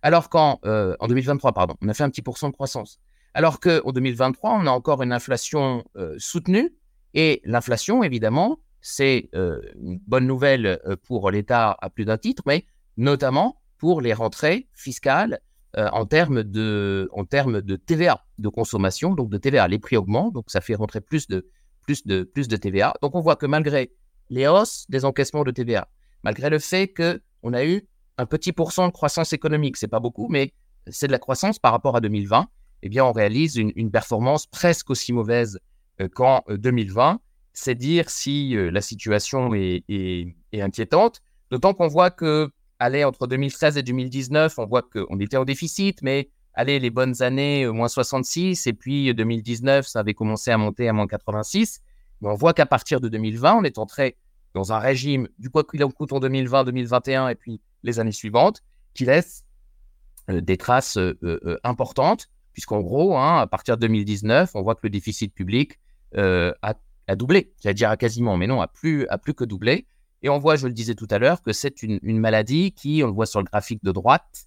Alors 0.02 0.28
qu'en 0.28 0.60
euh, 0.66 0.94
en 1.00 1.08
2023, 1.08 1.52
pardon, 1.52 1.74
on 1.80 1.88
a 1.88 1.94
fait 1.94 2.04
un 2.04 2.10
petit 2.10 2.22
pourcent 2.22 2.48
de 2.48 2.54
croissance. 2.54 3.00
Alors 3.34 3.60
qu'en 3.60 3.90
2023, 3.90 4.52
on 4.52 4.66
a 4.66 4.70
encore 4.70 5.02
une 5.02 5.12
inflation 5.12 5.84
soutenue. 6.18 6.74
Et 7.14 7.40
l'inflation, 7.44 8.02
évidemment, 8.02 8.58
c'est 8.80 9.30
une 9.32 9.98
bonne 10.06 10.26
nouvelle 10.26 10.80
pour 11.04 11.30
l'État 11.30 11.76
à 11.80 11.90
plus 11.90 12.04
d'un 12.04 12.18
titre, 12.18 12.42
mais 12.46 12.66
notamment 12.96 13.60
pour 13.78 14.00
les 14.00 14.12
rentrées 14.12 14.68
fiscales 14.72 15.40
en, 15.76 16.06
termes 16.06 16.44
de, 16.44 17.10
en 17.12 17.24
termes 17.24 17.60
de 17.60 17.76
TVA 17.76 18.24
de 18.38 18.48
consommation, 18.48 19.14
donc 19.14 19.28
de 19.30 19.38
TVA. 19.38 19.68
Les 19.68 19.78
prix 19.78 19.96
augmentent, 19.96 20.32
donc 20.32 20.44
ça 20.48 20.60
fait 20.60 20.74
rentrer 20.74 21.00
plus 21.00 21.26
de, 21.26 21.46
plus 21.86 22.06
de, 22.06 22.24
plus 22.24 22.48
de 22.48 22.56
TVA. 22.56 22.92
Donc 23.00 23.14
on 23.14 23.20
voit 23.20 23.36
que 23.36 23.46
malgré 23.46 23.92
les 24.28 24.46
hausses 24.46 24.84
des 24.88 25.04
encaissements 25.04 25.44
de 25.44 25.50
TVA, 25.52 25.88
malgré 26.22 26.50
le 26.50 26.58
fait 26.58 26.92
qu'on 26.92 27.52
a 27.52 27.64
eu 27.64 27.86
un 28.18 28.26
petit 28.26 28.52
pourcent 28.52 28.88
de 28.88 28.92
croissance 28.92 29.32
économique, 29.32 29.76
c'est 29.76 29.88
pas 29.88 30.00
beaucoup, 30.00 30.28
mais 30.28 30.52
c'est 30.88 31.06
de 31.06 31.12
la 31.12 31.18
croissance 31.18 31.58
par 31.58 31.72
rapport 31.72 31.96
à 31.96 32.00
2020, 32.00 32.48
eh 32.82 32.88
bien 32.88 33.04
on 33.04 33.12
réalise 33.12 33.56
une, 33.56 33.90
performance 33.90 34.46
presque 34.46 34.90
aussi 34.90 35.12
mauvaise 35.12 35.58
euh, 36.00 36.08
qu'en 36.08 36.42
2020. 36.48 37.14
Euh, 37.14 37.16
c'est 37.52 37.74
dire 37.74 38.10
si 38.10 38.54
euh, 38.54 38.70
la 38.70 38.82
situation 38.82 39.54
est, 39.54 39.82
inquiétante, 40.52 41.22
d'autant 41.50 41.72
qu'on 41.72 41.88
voit 41.88 42.10
que, 42.10 42.50
allez, 42.78 43.02
entre 43.02 43.26
2013 43.26 43.78
et 43.78 43.82
2019, 43.82 44.58
on 44.58 44.66
voit 44.66 44.82
qu'on 44.82 45.18
était 45.20 45.38
en 45.38 45.44
déficit, 45.44 46.02
mais 46.02 46.28
allez, 46.56 46.78
les 46.78 46.90
bonnes 46.90 47.22
années, 47.22 47.66
moins 47.68 47.88
66, 47.88 48.66
et 48.66 48.72
puis 48.72 49.14
2019, 49.14 49.86
ça 49.86 50.00
avait 50.00 50.14
commencé 50.14 50.50
à 50.50 50.58
monter 50.58 50.88
à 50.88 50.92
moins 50.92 51.06
86. 51.06 51.80
Mais 52.20 52.28
on 52.28 52.34
voit 52.34 52.54
qu'à 52.54 52.66
partir 52.66 53.00
de 53.00 53.08
2020, 53.08 53.56
on 53.56 53.62
est 53.64 53.78
entré 53.78 54.16
dans 54.54 54.72
un 54.72 54.78
régime 54.78 55.28
du 55.38 55.50
quoi 55.50 55.64
qu'il 55.64 55.84
en 55.84 55.90
coûte 55.90 56.12
en 56.12 56.18
2020, 56.18 56.64
2021 56.64 57.28
et 57.28 57.34
puis 57.34 57.60
les 57.82 58.00
années 58.00 58.10
suivantes, 58.10 58.62
qui 58.94 59.04
laisse 59.04 59.44
euh, 60.30 60.40
des 60.40 60.56
traces 60.56 60.96
euh, 60.96 61.16
euh, 61.22 61.58
importantes, 61.62 62.28
puisqu'en 62.52 62.80
gros, 62.80 63.16
hein, 63.16 63.38
à 63.38 63.46
partir 63.46 63.76
de 63.76 63.82
2019, 63.82 64.50
on 64.54 64.62
voit 64.62 64.74
que 64.74 64.80
le 64.84 64.90
déficit 64.90 65.32
public 65.32 65.78
a, 66.14 66.74
doublé, 67.14 67.52
j'allais 67.62 67.74
dire 67.74 67.90
à 67.90 67.96
quasiment, 67.98 68.38
mais 68.38 68.46
non, 68.46 68.62
a 68.62 68.66
plus, 68.66 69.06
a 69.08 69.18
plus 69.18 69.34
que 69.34 69.44
doublé. 69.44 69.86
Et 70.22 70.30
on 70.30 70.38
voit, 70.38 70.56
je 70.56 70.66
le 70.66 70.72
disais 70.72 70.94
tout 70.94 71.06
à 71.10 71.18
l'heure, 71.18 71.42
que 71.42 71.52
c'est 71.52 71.82
une, 71.82 72.00
maladie 72.02 72.72
qui, 72.72 73.02
on 73.04 73.08
le 73.08 73.12
voit 73.12 73.26
sur 73.26 73.40
le 73.40 73.44
graphique 73.44 73.84
de 73.84 73.92
droite, 73.92 74.46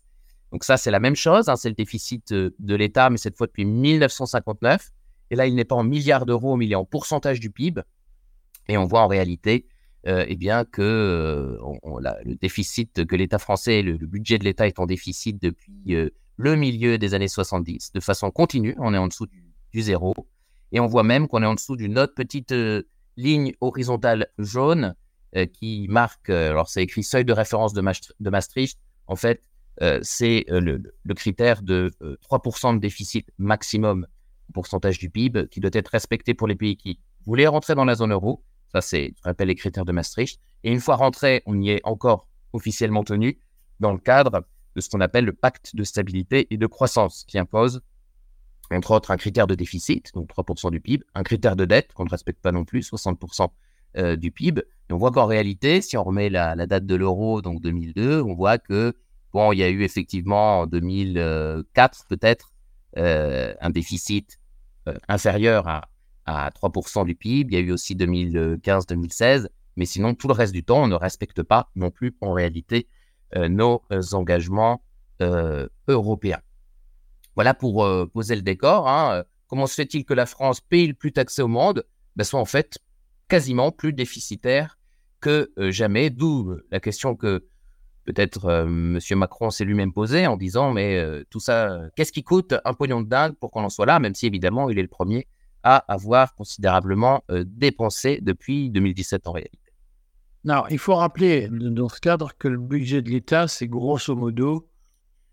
donc 0.52 0.64
ça 0.64 0.78
c'est 0.78 0.92
la 0.92 1.00
même 1.00 1.16
chose, 1.16 1.50
hein, 1.50 1.56
c'est 1.56 1.70
le 1.70 1.76
déficit 1.76 2.34
de 2.34 2.76
l'État, 2.76 3.10
mais 3.10 3.18
cette 3.18 3.38
fois 3.38 3.48
depuis 3.48 3.66
1959. 3.66 4.92
Et 5.32 5.36
là, 5.36 5.46
il 5.46 5.56
n'est 5.56 5.66
pas 5.66 5.76
en 5.76 5.84
milliards 5.84 6.26
d'euros, 6.26 6.56
mais 6.56 6.66
il 6.66 6.72
est 6.72 6.76
en 6.76 6.86
pourcentage 6.86 7.40
du 7.40 7.52
PIB. 7.52 7.82
Et 8.68 8.78
on 8.78 8.86
voit 8.86 9.02
en 9.02 9.08
réalité 9.08 9.68
euh, 10.08 10.26
eh 10.28 10.36
bien 10.36 10.64
que 10.64 10.82
euh, 10.82 11.58
le 12.24 12.36
déficit 12.36 13.06
que 13.06 13.16
l'État 13.16 13.40
français, 13.40 13.82
le, 13.82 13.98
budget 13.98 14.38
de 14.38 14.46
l'État 14.46 14.66
est 14.66 14.80
en 14.80 14.86
déficit 14.86 15.42
depuis 15.42 15.96
euh, 15.96 16.10
le 16.38 16.56
milieu 16.56 16.98
des 16.98 17.14
années 17.14 17.28
70, 17.28 17.92
de 17.94 18.00
façon 18.00 18.32
continue. 18.32 18.76
On 18.80 18.94
est 18.94 18.98
en 18.98 19.08
dessous 19.08 19.28
du, 19.28 19.82
zéro. 19.82 20.16
Et 20.72 20.80
on 20.80 20.88
voit 20.88 21.04
même 21.04 21.28
qu'on 21.28 21.44
est 21.44 21.48
en 21.48 21.56
dessous 21.56 21.76
d'une 21.76 22.00
autre 22.00 22.14
petite 22.14 22.54
ligne 23.18 23.54
horizontale 23.60 24.28
jaune 24.38 24.96
qui 25.54 25.88
marque, 25.90 26.30
alors 26.30 26.70
c'est 26.70 26.82
écrit 26.82 27.04
seuil 27.04 27.26
de 27.26 27.34
référence 27.34 27.74
de, 27.74 27.82
Maastricht. 28.30 28.80
En 29.08 29.16
fait, 29.16 29.44
c'est 30.02 30.46
le, 30.50 30.82
le, 31.04 31.14
critère 31.14 31.62
de 31.62 31.92
3% 32.30 32.76
de 32.76 32.80
déficit 32.80 33.30
maximum 33.38 34.08
pourcentage 34.54 34.98
du 35.00 35.10
PIB 35.10 35.48
qui 35.48 35.60
doit 35.60 35.72
être 35.74 35.88
respecté 35.90 36.34
pour 36.34 36.48
les 36.48 36.56
pays 36.56 36.76
qui 36.76 37.00
voulaient 37.26 37.48
rentrer 37.48 37.76
dans 37.76 37.86
la 37.86 37.96
zone 37.96 38.12
euro 38.12 38.44
ça, 38.72 38.82
c'est 38.82 39.14
ce 39.16 39.22
qu'on 39.22 39.32
appelle 39.32 39.48
les 39.48 39.56
critères 39.56 39.86
de 39.86 39.92
Maastricht. 39.92 40.40
Et 40.64 40.72
une 40.72 40.80
fois 40.80 40.96
rentré, 40.96 41.42
on 41.46 41.60
y 41.60 41.72
est 41.72 41.82
encore 41.84 42.28
officiellement 42.54 43.04
tenu 43.04 43.40
dans 43.80 43.92
le 43.92 43.98
cadre 43.98 44.46
de 44.76 44.82
ce 44.82 44.90
qu'on 44.90 45.02
appelle 45.02 45.26
le 45.26 45.34
pacte 45.34 45.76
de 45.76 45.84
stabilité 45.84 46.48
et 46.52 46.58
de 46.58 46.68
croissance, 46.68 47.24
qui 47.28 47.40
impose, 47.40 47.82
entre 48.72 48.92
autres, 48.92 49.12
un 49.12 49.18
critère 49.18 49.48
de 49.48 49.56
déficit, 49.56 50.14
donc 50.14 50.30
3% 50.30 50.70
du 50.70 50.80
PIB, 50.80 51.04
un 51.16 51.24
critère 51.24 51.56
de 51.56 51.66
dette 51.66 51.94
qu'on 51.94 52.06
ne 52.06 52.10
respecte 52.10 52.42
pas 52.42 52.52
non 52.52 52.66
plus, 52.66 52.82
60% 52.82 53.50
euh, 53.98 54.16
du 54.16 54.32
PIB. 54.32 54.62
On 54.92 54.98
voit 54.98 55.12
qu'en 55.12 55.26
réalité, 55.26 55.82
si 55.82 55.98
on 55.98 56.04
remet 56.04 56.30
la, 56.30 56.56
date 56.68 56.86
de 56.86 56.96
l'euro, 56.96 57.42
donc 57.42 57.62
2002, 57.62 58.22
on 58.22 58.36
voit 58.36 58.60
que, 58.60 58.94
bon, 59.34 59.52
il 59.52 59.60
y 59.60 59.64
a 59.64 59.70
eu 59.70 59.84
effectivement 59.84 60.62
en 60.62 60.68
2004 60.68 62.06
peut-être 62.08 62.54
euh, 62.98 63.54
un 63.62 63.70
déficit 63.70 64.40
euh, 64.88 64.96
inférieur 65.08 65.68
à 65.68 65.90
à 66.26 66.52
3% 66.52 67.06
du 67.06 67.16
PIB. 67.16 67.50
Il 67.52 67.60
y 67.60 67.62
a 67.62 67.66
eu 67.66 67.72
aussi 67.72 67.96
2015-2016. 67.96 69.48
Mais 69.78 69.86
sinon, 69.86 70.14
tout 70.14 70.28
le 70.28 70.34
reste 70.34 70.54
du 70.54 70.64
temps, 70.64 70.84
on 70.84 70.88
ne 70.88 70.94
respecte 70.94 71.42
pas 71.42 71.72
non 71.76 71.90
plus 71.90 72.16
en 72.22 72.34
réalité 72.34 72.88
euh, 73.36 73.50
nos 73.50 73.82
engagements 74.14 74.84
européens. 75.88 76.40
Voilà 77.34 77.56
pour 77.56 77.86
poser 78.14 78.36
le 78.36 78.44
décor. 78.44 78.88
Hein. 78.88 79.24
Comment 79.48 79.66
se 79.66 79.74
fait-il 79.74 80.06
que 80.06 80.14
la 80.14 80.26
France, 80.26 80.62
pays 80.62 80.88
le 80.88 80.94
plus 80.94 81.12
taxé 81.12 81.42
au 81.42 81.48
monde, 81.48 81.84
ben, 82.16 82.24
soit 82.24 82.40
en 82.40 82.46
fait 82.46 82.78
quasiment 83.28 83.72
plus 83.72 83.92
déficitaire 83.92 84.78
que 85.20 85.52
jamais 85.58 86.10
D'où 86.10 86.56
la 86.72 86.80
question 86.80 87.16
que 87.16 87.44
peut-être 88.14 88.50
M. 88.50 89.00
Macron 89.12 89.52
s'est 89.52 89.66
lui-même 89.66 89.94
posée 89.94 90.26
en 90.26 90.36
disant 90.36 90.74
mais 90.74 91.00
tout 91.30 91.40
ça, 91.40 91.82
qu'est-ce 91.96 92.12
qui 92.12 92.24
coûte 92.24 92.56
un 92.66 92.74
pognon 92.74 93.02
de 93.02 93.08
dingue 93.08 93.36
pour 93.36 93.52
qu'on 93.52 93.64
en 93.64 93.70
soit 93.70 93.86
là, 93.86 94.00
même 94.00 94.16
si 94.16 94.26
évidemment 94.26 94.70
il 94.70 94.80
est 94.80 94.84
le 94.84 94.88
premier 94.88 95.28
à 95.64 95.78
avoir 95.92 96.36
considérablement 96.36 97.24
euh, 97.32 97.44
dépensé 97.46 98.20
depuis 98.22 98.70
2017 98.70 99.28
en 99.28 99.34
réalité. 99.34 99.60
Non, 100.46 100.64
il 100.70 100.80
faut 100.80 100.96
rappeler 100.96 101.50
dans 101.52 101.90
ce 101.90 102.00
cadre 102.00 102.32
que 102.38 102.48
le 102.48 102.58
budget 102.58 103.02
de 103.02 103.10
l'État, 103.10 103.48
c'est 103.48 103.68
grosso 103.68 104.16
modo 104.16 104.70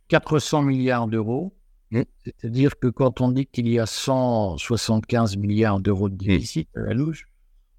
400 0.09 0.63
milliards 0.63 1.07
d'euros. 1.07 1.57
Mmh. 1.93 2.03
C'est-à-dire 2.25 2.79
que 2.79 2.89
quand 2.89 3.21
on 3.21 3.31
dit 3.31 3.47
qu'il 3.47 3.69
y 3.69 3.79
a 3.79 3.87
175 3.87 5.37
milliards 5.37 5.79
d'euros 5.79 6.09
de 6.09 6.15
mmh. 6.15 6.27
déficit 6.27 6.69
à 6.77 6.81
la 6.81 6.95
louche, 6.95 7.29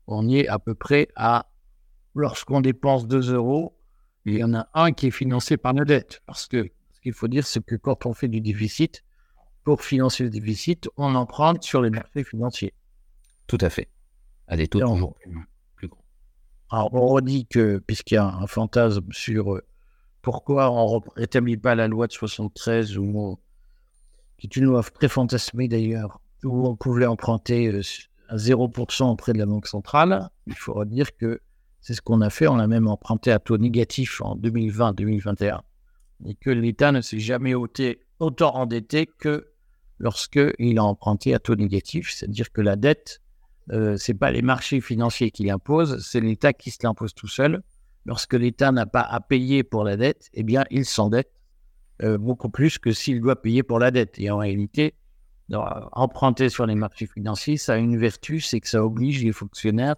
on 0.07 0.27
y 0.27 0.39
est 0.39 0.47
à 0.47 0.57
peu 0.57 0.73
près 0.73 1.09
à, 1.15 1.47
lorsqu'on 2.15 2.61
dépense 2.61 3.07
2 3.07 3.33
euros, 3.33 3.76
il 4.27 4.39
y 4.39 4.43
en 4.43 4.53
a 4.53 4.67
un 4.73 4.91
qui 4.91 5.07
est 5.07 5.11
financé 5.11 5.55
par 5.57 5.73
nos 5.73 5.85
dettes. 5.85 6.21
Parce 6.25 6.47
que 6.47 6.69
ce 6.91 7.01
qu'il 7.01 7.13
faut 7.13 7.27
dire, 7.27 7.47
c'est 7.47 7.63
que 7.63 7.75
quand 7.75 8.05
on 8.05 8.13
fait 8.13 8.27
du 8.27 8.41
déficit, 8.41 9.03
pour 9.63 9.81
financer 9.81 10.23
le 10.23 10.29
déficit, 10.29 10.89
on 10.97 11.15
emprunte 11.15 11.63
sur 11.63 11.81
les 11.81 11.89
marchés 11.89 12.23
financiers. 12.23 12.73
Tout 13.47 13.57
à 13.61 13.69
fait. 13.69 13.89
À 14.47 14.57
des 14.57 14.67
taux 14.67 14.79
toujours 14.79 15.15
plus, 15.75 15.87
grands. 15.87 16.03
Alors, 16.69 16.93
on 16.93 17.07
redit 17.07 17.45
que, 17.47 17.77
puisqu'il 17.79 18.15
y 18.15 18.17
a 18.17 18.25
un 18.25 18.47
fantasme 18.47 19.05
sur 19.11 19.55
euh, 19.55 19.65
pourquoi 20.21 20.71
on 20.71 20.97
ne 20.97 21.01
rétablit 21.15 21.57
pas 21.57 21.75
la 21.75 21.87
loi 21.87 22.07
de 22.07 22.11
73, 22.11 22.97
où 22.97 23.39
qui 24.37 24.47
est 24.47 24.55
une 24.55 24.65
loi 24.65 24.83
très 24.83 25.07
fantasmée 25.07 25.67
d'ailleurs, 25.67 26.21
où 26.43 26.67
on 26.67 26.75
pouvait 26.75 27.05
emprunter 27.05 27.67
euh, 27.67 27.81
à 28.27 28.35
0% 28.35 29.09
auprès 29.09 29.33
de 29.33 29.37
la 29.37 29.45
Banque 29.45 29.67
centrale, 29.67 30.29
il 30.47 30.55
faut 30.55 30.73
redire 30.73 31.15
que 31.15 31.41
c'est 31.87 31.93
ce 31.93 32.01
qu'on 32.01 32.19
a 32.19 32.29
fait. 32.29 32.47
On 32.49 32.59
a 32.59 32.67
même 32.67 32.89
emprunté 32.89 33.31
à 33.31 33.39
taux 33.39 33.57
négatif 33.57 34.19
en 34.19 34.35
2020-2021. 34.35 35.61
Et 36.25 36.35
que 36.35 36.49
l'État 36.49 36.91
ne 36.91 36.99
s'est 36.99 37.19
jamais 37.19 37.53
autant 37.53 38.55
endetté 38.55 39.05
que 39.05 39.53
lorsqu'il 39.97 40.79
a 40.79 40.83
emprunté 40.83 41.33
à 41.33 41.39
taux 41.39 41.55
négatif, 41.55 42.11
c'est-à-dire 42.11 42.51
que 42.51 42.59
la 42.59 42.75
dette, 42.75 43.21
euh, 43.71 43.95
ce 43.95 44.11
n'est 44.11 44.17
pas 44.17 44.31
les 44.31 44.41
marchés 44.41 44.81
financiers 44.81 45.31
qui 45.31 45.45
l'imposent, 45.45 46.05
c'est 46.05 46.19
l'État 46.19 46.51
qui 46.51 46.71
se 46.71 46.79
l'impose 46.83 47.13
tout 47.13 47.29
seul. 47.29 47.63
Lorsque 48.05 48.33
l'État 48.33 48.73
n'a 48.73 48.85
pas 48.85 49.01
à 49.01 49.21
payer 49.21 49.63
pour 49.63 49.85
la 49.85 49.95
dette, 49.95 50.27
eh 50.33 50.43
bien, 50.43 50.65
il 50.69 50.83
s'endette 50.83 51.31
euh, 52.03 52.17
beaucoup 52.17 52.49
plus 52.49 52.79
que 52.79 52.91
s'il 52.91 53.21
doit 53.21 53.41
payer 53.41 53.63
pour 53.63 53.79
la 53.79 53.91
dette. 53.91 54.19
Et 54.19 54.29
en 54.29 54.39
réalité, 54.39 54.93
emprunter 55.93 56.49
sur 56.49 56.65
les 56.65 56.75
marchés 56.75 57.07
financiers, 57.07 57.55
ça 57.55 57.75
a 57.75 57.77
une 57.77 57.97
vertu, 57.97 58.41
c'est 58.41 58.59
que 58.59 58.67
ça 58.67 58.83
oblige 58.83 59.23
les 59.23 59.31
fonctionnaires 59.31 59.95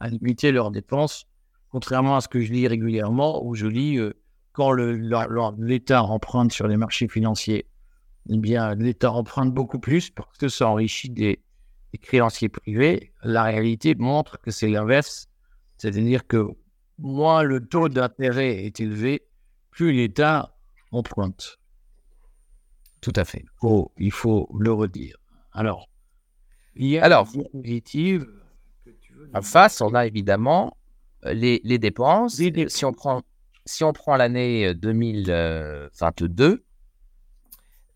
à 0.00 0.08
limiter 0.08 0.52
leurs 0.52 0.70
dépenses, 0.70 1.26
contrairement 1.70 2.16
à 2.16 2.20
ce 2.20 2.28
que 2.28 2.40
je 2.40 2.52
lis 2.52 2.66
régulièrement, 2.66 3.44
où 3.44 3.54
je 3.54 3.66
lis 3.66 3.98
euh, 3.98 4.12
quand 4.52 4.72
l'État 4.72 6.02
emprunte 6.02 6.52
sur 6.52 6.66
les 6.66 6.76
marchés 6.76 7.08
financiers 7.08 7.66
eh 8.28 8.36
bien, 8.36 8.74
l'État 8.74 9.12
emprunte 9.12 9.52
beaucoup 9.52 9.78
plus 9.78 10.10
parce 10.10 10.36
que 10.38 10.48
ça 10.48 10.68
enrichit 10.68 11.10
des, 11.10 11.42
créanciers 12.02 12.48
privés. 12.48 13.12
La 13.22 13.42
réalité 13.42 13.94
montre 13.96 14.40
que 14.40 14.50
c'est 14.50 14.68
l'inverse. 14.68 15.28
C'est-à-dire 15.78 16.26
que 16.26 16.46
moins 16.98 17.42
le 17.42 17.66
taux 17.66 17.88
d'intérêt 17.88 18.64
est 18.64 18.78
élevé, 18.78 19.26
plus 19.70 19.92
l'État 19.92 20.54
emprunte. 20.92 21.58
Tout 23.00 23.12
à 23.16 23.24
fait. 23.24 23.44
il 23.98 24.12
faut 24.12 24.48
le 24.56 24.72
redire. 24.72 25.16
Alors, 25.52 25.88
il 26.76 26.86
y 26.86 26.98
a 26.98 27.04
Alors, 27.04 27.26
En 29.34 29.42
face, 29.42 29.80
on 29.80 29.94
a 29.94 30.06
évidemment 30.06 30.76
euh, 31.26 31.32
les, 31.32 31.60
les 31.64 31.78
dépenses. 31.78 32.40
Si 32.68 32.84
on 32.84 32.92
prend, 32.92 33.22
si 33.64 33.82
on 33.84 33.92
prend 33.92 34.16
l'année 34.16 34.74
2022, 34.74 36.64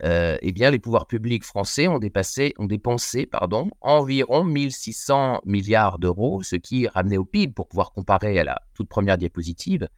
euh, 0.03 0.37
eh 0.43 0.53
bien, 0.53 0.71
les 0.71 0.79
pouvoirs 0.79 1.07
publics 1.07 1.45
français 1.45 1.89
ont, 1.89 1.99
dépassé, 1.99 2.53
ont 2.59 2.67
dépensé 2.67 3.25
pardon, 3.27 3.71
environ 3.81 4.45
1600 4.45 5.41
milliards 5.47 5.99
d'euros, 5.99 6.43
ce 6.43 6.57
qui, 6.57 6.87
ramené 6.89 7.17
au 7.17 7.25
PIB, 7.25 7.55
pour 7.55 7.69
pouvoir 7.69 7.93
comparer 7.93 8.39
à 8.39 8.45
la 8.45 8.61
toute 8.75 8.89
première 8.89 9.17
diapositive, 9.17 9.89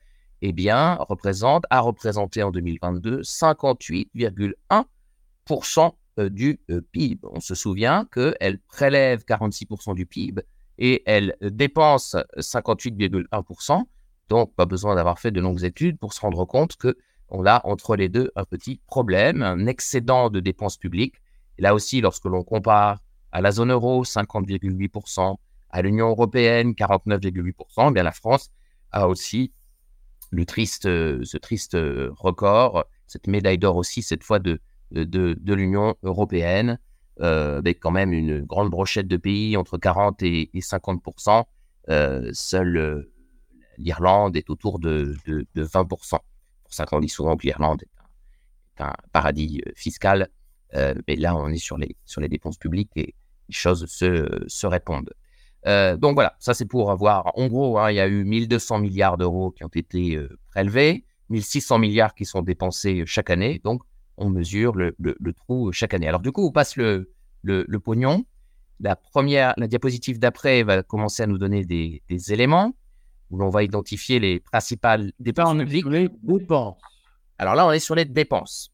eh 0.43 0.53
bien, 0.53 0.97
représente, 1.09 1.65
a 1.71 1.81
représenté 1.81 2.43
en 2.43 2.51
2022 2.51 3.23
58,1% 3.23 5.93
du 6.31 6.61
PIB. 6.93 7.21
On 7.25 7.41
se 7.41 7.55
souvient 7.55 8.07
qu'elle 8.13 8.59
prélève 8.69 9.25
46% 9.27 9.95
du 9.95 10.05
PIB 10.07 10.43
et 10.79 11.03
elle 11.07 11.37
dépense 11.41 12.17
58,1%. 12.37 13.83
Donc, 14.29 14.55
pas 14.55 14.67
besoin 14.67 14.95
d'avoir 14.97 15.19
fait 15.19 15.31
de 15.31 15.41
longues 15.41 15.65
études 15.65 15.99
pour 15.99 16.13
se 16.13 16.21
rendre 16.21 16.45
compte 16.45 16.77
que 16.77 16.97
on 17.29 17.45
a 17.47 17.61
entre 17.65 17.97
les 17.97 18.09
deux 18.09 18.31
un 18.37 18.45
petit 18.45 18.81
problème, 18.87 19.43
un 19.43 19.67
excédent 19.67 20.31
de 20.31 20.41
dépenses 20.41 20.77
publiques. 20.77 21.17
Là 21.59 21.75
aussi, 21.75 22.01
lorsque 22.01 22.27
l'on 22.27 22.45
compare 22.45 23.01
à 23.33 23.41
la 23.41 23.51
zone 23.51 23.73
euro, 23.73 24.05
50,8%, 24.05 25.37
à 25.71 25.83
l'Union 25.83 26.09
européenne, 26.09 26.73
49,8%, 26.73 27.89
eh 27.89 27.93
bien 27.93 28.03
la 28.03 28.13
France 28.13 28.51
a 28.93 29.09
aussi 29.09 29.53
le 30.31 30.47
triste, 30.47 30.85
ce 30.85 31.37
triste 31.37 31.77
record, 31.77 32.85
cette 33.07 33.27
médaille 33.27 33.59
d'or 33.59 33.77
aussi, 33.77 34.03
cette 34.03 34.23
fois 34.23 34.39
de, 34.39 34.61
de, 34.91 35.55
l'Union 35.55 35.97
européenne, 36.03 36.79
avec 37.21 37.81
quand 37.81 37.91
même 37.91 38.13
une 38.13 38.43
grande 38.43 38.71
brochette 38.71 39.09
de 39.09 39.17
pays 39.17 39.57
entre 39.57 39.79
40 39.79 40.23
et, 40.23 40.51
50 40.61 41.03
euh, 41.89 42.31
Seule 42.33 42.77
euh, 42.77 43.13
l'Irlande 43.79 44.37
est 44.37 44.51
autour 44.51 44.79
de, 44.79 45.15
de, 45.27 45.47
20% 45.65 45.89
Pour 45.89 46.21
ça 46.69 46.87
qu'on 46.87 47.01
dit 47.01 47.09
souvent 47.09 47.37
que 47.37 47.47
l'Irlande 47.47 47.83
est, 47.83 48.83
un, 48.83 48.93
paradis 49.13 49.63
euh, 49.67 49.73
fiscal, 49.75 50.29
mais 50.75 51.17
là 51.17 51.35
on 51.35 51.49
est 51.49 51.59
sur 51.59 51.79
les, 51.79 51.97
sur 52.05 52.21
les 52.21 52.29
dépenses 52.29 52.59
publiques 52.59 52.91
et 52.97 53.15
les 53.49 53.55
choses 53.55 53.87
se, 53.87 54.67
répondent. 54.67 55.15
donc 55.65 56.15
voilà, 56.15 56.37
ça 56.39 56.53
c'est 56.53 56.67
pour 56.67 56.91
avoir, 56.91 57.33
en 57.39 57.47
gros, 57.47 57.79
hein, 57.79 57.91
il 57.91 57.95
y 57.95 58.01
a 58.01 58.09
eu 58.09 58.25
1200 58.25 58.81
milliards 58.81 59.17
d'euros 59.17 59.53
qui 59.53 59.65
ont 59.65 59.69
été 59.69 60.19
prélevés, 60.51 61.07
1600 61.31 61.79
milliards 61.79 62.15
qui 62.15 62.25
sont 62.25 62.43
dépensés 62.43 63.05
chaque 63.07 63.31
année. 63.31 63.61
Donc 63.65 63.83
on 64.17 64.31
mesure 64.31 64.75
le, 64.75 64.95
trou 65.33 65.73
chaque 65.73 65.95
année. 65.95 66.09
Alors 66.09 66.21
du 66.21 66.33
coup, 66.33 66.47
on 66.47 66.53
passe 66.53 66.77
le, 66.77 67.13
le, 67.43 67.79
pognon. 67.79 68.25
La 68.81 68.97
première, 68.97 69.55
la 69.57 69.67
diapositive 69.67 70.19
d'après 70.19 70.63
va 70.63 70.83
commencer 70.83 71.23
à 71.23 71.27
nous 71.27 71.39
donner 71.39 71.65
des, 71.65 72.03
éléments 72.33 72.75
où 73.31 73.39
l'on 73.39 73.51
va 73.51 73.63
identifier 73.65 74.21
les 74.21 74.41
principales 74.41 75.13
dépenses 75.19 75.57
publiques. 75.57 75.87
Alors 77.39 77.55
là, 77.55 77.67
on 77.67 77.73
est 77.73 77.81
sur 77.81 77.95
les 77.95 78.05
dépenses. 78.05 78.71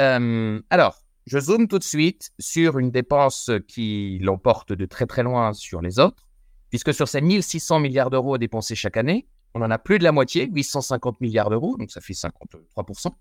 Euh, 0.00 0.60
alors, 0.70 1.04
je 1.26 1.38
zoome 1.38 1.68
tout 1.68 1.78
de 1.78 1.84
suite 1.84 2.32
sur 2.38 2.78
une 2.78 2.90
dépense 2.90 3.50
qui 3.68 4.18
l'emporte 4.22 4.72
de 4.72 4.84
très 4.84 5.06
très 5.06 5.22
loin 5.22 5.52
sur 5.52 5.80
les 5.80 5.98
autres, 5.98 6.26
puisque 6.70 6.92
sur 6.92 7.08
ces 7.08 7.20
1600 7.20 7.80
milliards 7.80 8.10
d'euros 8.10 8.36
dépensés 8.36 8.74
chaque 8.74 8.96
année, 8.96 9.26
on 9.54 9.62
en 9.62 9.70
a 9.70 9.78
plus 9.78 9.98
de 9.98 10.04
la 10.04 10.12
moitié, 10.12 10.48
850 10.52 11.20
milliards 11.20 11.48
d'euros, 11.48 11.76
donc 11.78 11.90
ça 11.90 12.00
fait 12.00 12.12
53%, 12.12 13.12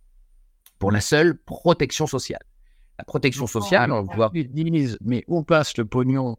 pour 0.80 0.92
la 0.92 1.02
seule 1.02 1.38
protection 1.38 2.08
sociale. 2.08 2.44
La 2.98 3.06
protection 3.06 3.48
sociale, 3.48 3.92
on 3.92 4.04
voit. 4.04 4.32
mais 5.02 5.24
où 5.28 5.44
passe 5.44 5.78
le 5.78 5.86
pognon? 5.86 6.38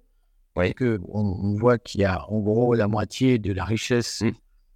Oui. 0.57 0.73
que 0.73 1.01
on, 1.09 1.57
voit 1.57 1.79
qu'il 1.79 2.03
y 2.03 2.05
a 2.05 2.31
en 2.31 2.39
gros 2.39 2.75
la 2.75 2.87
moitié 2.87 3.41
de 3.41 3.53
la 3.53 3.65
richesse 3.65 4.21
mmh. 4.21 4.31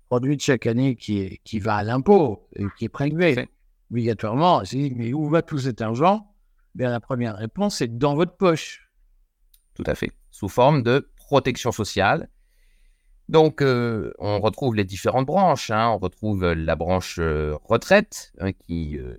produite 0.09 0.43
chaque 0.43 0.67
année 0.67 0.97
qui, 0.97 1.21
est, 1.21 1.41
qui 1.45 1.61
va 1.61 1.77
à 1.77 1.85
l'impôt 1.85 2.49
et 2.57 2.65
qui 2.77 2.87
est 2.87 2.89
prélevée 2.89 3.49
obligatoirement. 3.91 4.63
Mais 4.73 5.13
où 5.13 5.29
va 5.29 5.43
tout 5.43 5.59
cet 5.59 5.81
argent? 5.81 6.35
Bien, 6.75 6.91
La 6.91 7.01
première 7.01 7.37
réponse, 7.37 7.77
c'est 7.77 7.99
dans 7.99 8.15
votre 8.15 8.37
poche. 8.37 8.91
Tout 9.75 9.85
à 9.87 9.95
fait. 9.95 10.13
Sous 10.31 10.49
forme 10.49 10.83
de 10.83 11.11
protection 11.17 11.73
sociale. 11.73 12.29
Donc, 13.29 13.61
euh, 13.61 14.13
on 14.19 14.41
retrouve 14.41 14.75
les 14.75 14.85
différentes 14.85 15.27
branches. 15.27 15.71
Hein. 15.71 15.91
On 15.91 15.99
retrouve 15.99 16.45
la 16.45 16.77
branche 16.77 17.19
euh, 17.19 17.57
retraite 17.65 18.33
hein, 18.41 18.53
qui 18.53 18.99
euh, 18.99 19.17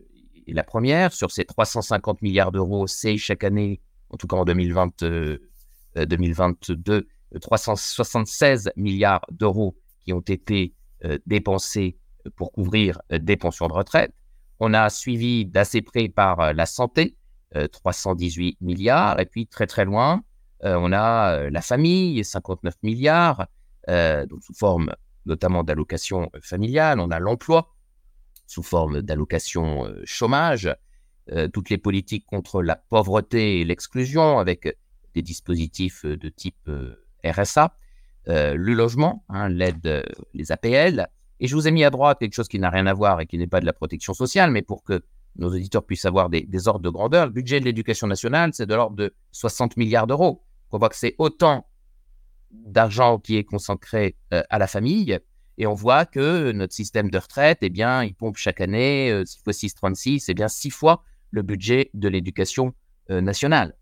la 0.54 0.64
première, 0.64 1.14
sur 1.14 1.32
ces 1.32 1.46
350 1.46 2.22
milliards 2.22 2.52
d'euros, 2.52 2.88
c'est 2.88 3.18
chaque 3.18 3.44
année, 3.44 3.82
en 4.10 4.18
tout 4.18 4.28
cas 4.28 4.38
en 4.38 4.46
2020, 4.46 5.04
2022, 5.96 7.08
376 7.42 8.72
milliards 8.76 9.26
d'euros 9.32 9.76
qui 10.04 10.14
ont 10.14 10.22
été 10.22 10.74
euh, 11.06 11.18
dépensés 11.26 11.98
pour 12.36 12.52
couvrir 12.52 13.00
euh, 13.12 13.20
des 13.20 13.38
pensions 13.38 13.68
de 13.68 13.74
retraite. 13.74 14.14
On 14.60 14.74
a 14.74 14.90
suivi 14.90 15.46
d'assez 15.46 15.82
près 15.82 16.10
par 16.10 16.40
euh, 16.40 16.54
la 16.54 16.66
santé, 16.66 17.16
318 17.72 18.58
milliards. 18.62 19.20
Et 19.20 19.26
puis 19.26 19.48
très 19.48 19.66
très 19.66 19.84
loin, 19.84 20.22
on 20.62 20.94
a 20.94 21.50
la 21.50 21.62
famille, 21.62 22.24
59 22.24 22.76
milliards, 22.84 23.48
donc 23.88 24.44
sous 24.44 24.54
forme 24.54 24.94
notamment 25.26 25.64
d'allocations 25.64 26.30
familiales. 26.44 27.00
On 27.00 27.10
a 27.10 27.18
l'emploi, 27.18 27.74
sous 28.50 28.64
forme 28.64 29.04
d'allocation 29.04 29.86
euh, 29.86 30.02
chômage, 30.06 30.76
euh, 31.32 31.48
toutes 31.48 31.70
les 31.70 31.78
politiques 31.78 32.26
contre 32.26 32.64
la 32.64 32.76
pauvreté 32.76 33.62
et 33.62 33.64
l'exclusion 33.64 34.40
avec 34.40 34.76
des 35.14 35.22
dispositifs 35.22 36.04
euh, 36.04 36.18
de 36.18 36.30
type 36.30 36.70
RSA, 37.24 37.76
le 38.26 38.74
logement, 38.74 39.24
hein, 39.30 39.50
l'aide, 39.50 40.06
les 40.36 40.52
APL. 40.52 41.08
Et 41.40 41.48
je 41.48 41.56
vous 41.56 41.68
ai 41.68 41.72
mis 41.72 41.84
à 41.84 41.90
droite 41.90 42.20
quelque 42.20 42.36
chose 42.36 42.48
qui 42.48 42.60
n'a 42.60 42.70
rien 42.70 42.86
à 42.86 42.94
voir 42.94 43.22
et 43.22 43.26
qui 43.26 43.40
n'est 43.40 43.48
pas 43.48 43.60
de 43.60 43.66
la 43.66 43.74
protection 43.74 44.14
sociale, 44.14 44.52
mais 44.52 44.62
pour 44.62 44.84
que 44.84 45.04
nos 45.36 45.50
auditeurs 45.50 45.84
puissent 45.84 46.06
avoir 46.06 46.30
des, 46.30 46.68
ordres 46.68 46.82
de 46.82 46.90
grandeur, 46.90 47.26
le 47.26 47.32
budget 47.32 47.60
de 47.60 47.66
l'éducation 47.66 48.06
nationale, 48.06 48.52
c'est 48.54 48.68
de 48.68 48.76
l'ordre 48.76 48.96
de 48.96 49.16
60 49.32 49.78
milliards 49.78 50.06
d'euros. 50.06 50.44
On 50.72 50.78
voit 50.78 50.90
que 50.90 50.96
c'est 50.96 51.16
autant 51.18 51.66
d'argent 52.52 53.18
qui 53.18 53.38
est 53.38 53.44
consacré 53.44 54.16
à 54.32 54.60
la 54.60 54.68
famille 54.68 55.20
et 55.60 55.68
on 55.68 55.74
voit 55.74 56.06
que 56.06 56.54
notre 56.54 56.74
système 56.74 57.12
de 57.12 57.18
retraite, 57.18 57.60
eh 57.62 57.70
bien, 57.70 58.04
il 58.06 58.16
pompe 58.16 58.38
chaque 58.38 58.62
année, 58.62 59.24
6 59.26 59.44
fois 59.44 59.54
6, 59.54 59.76
36, 59.76 60.20
c'est 60.22 60.34
bien 60.34 60.48
6 60.48 60.70
fois 60.70 61.04
le 61.32 61.42
budget 61.42 61.92
de 61.94 62.08
l'éducation 62.08 62.74
euh, 63.12 63.20
nationale. 63.20 63.76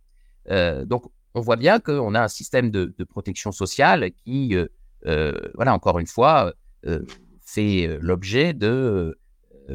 Euh, 0.50 0.86
donc, 0.86 1.04
on 1.36 1.40
voit 1.40 1.56
bien 1.56 1.80
qu'on 1.80 2.16
a 2.16 2.24
un 2.24 2.28
système 2.28 2.72
de, 2.72 2.92
protection 3.08 3.52
sociale 3.52 4.10
qui, 4.26 4.56
euh, 5.06 5.34
voilà, 5.54 5.74
encore 5.76 6.00
une 6.00 6.08
fois, 6.08 6.52
fait 7.42 8.00
l'objet 8.02 8.54
de 8.54 9.16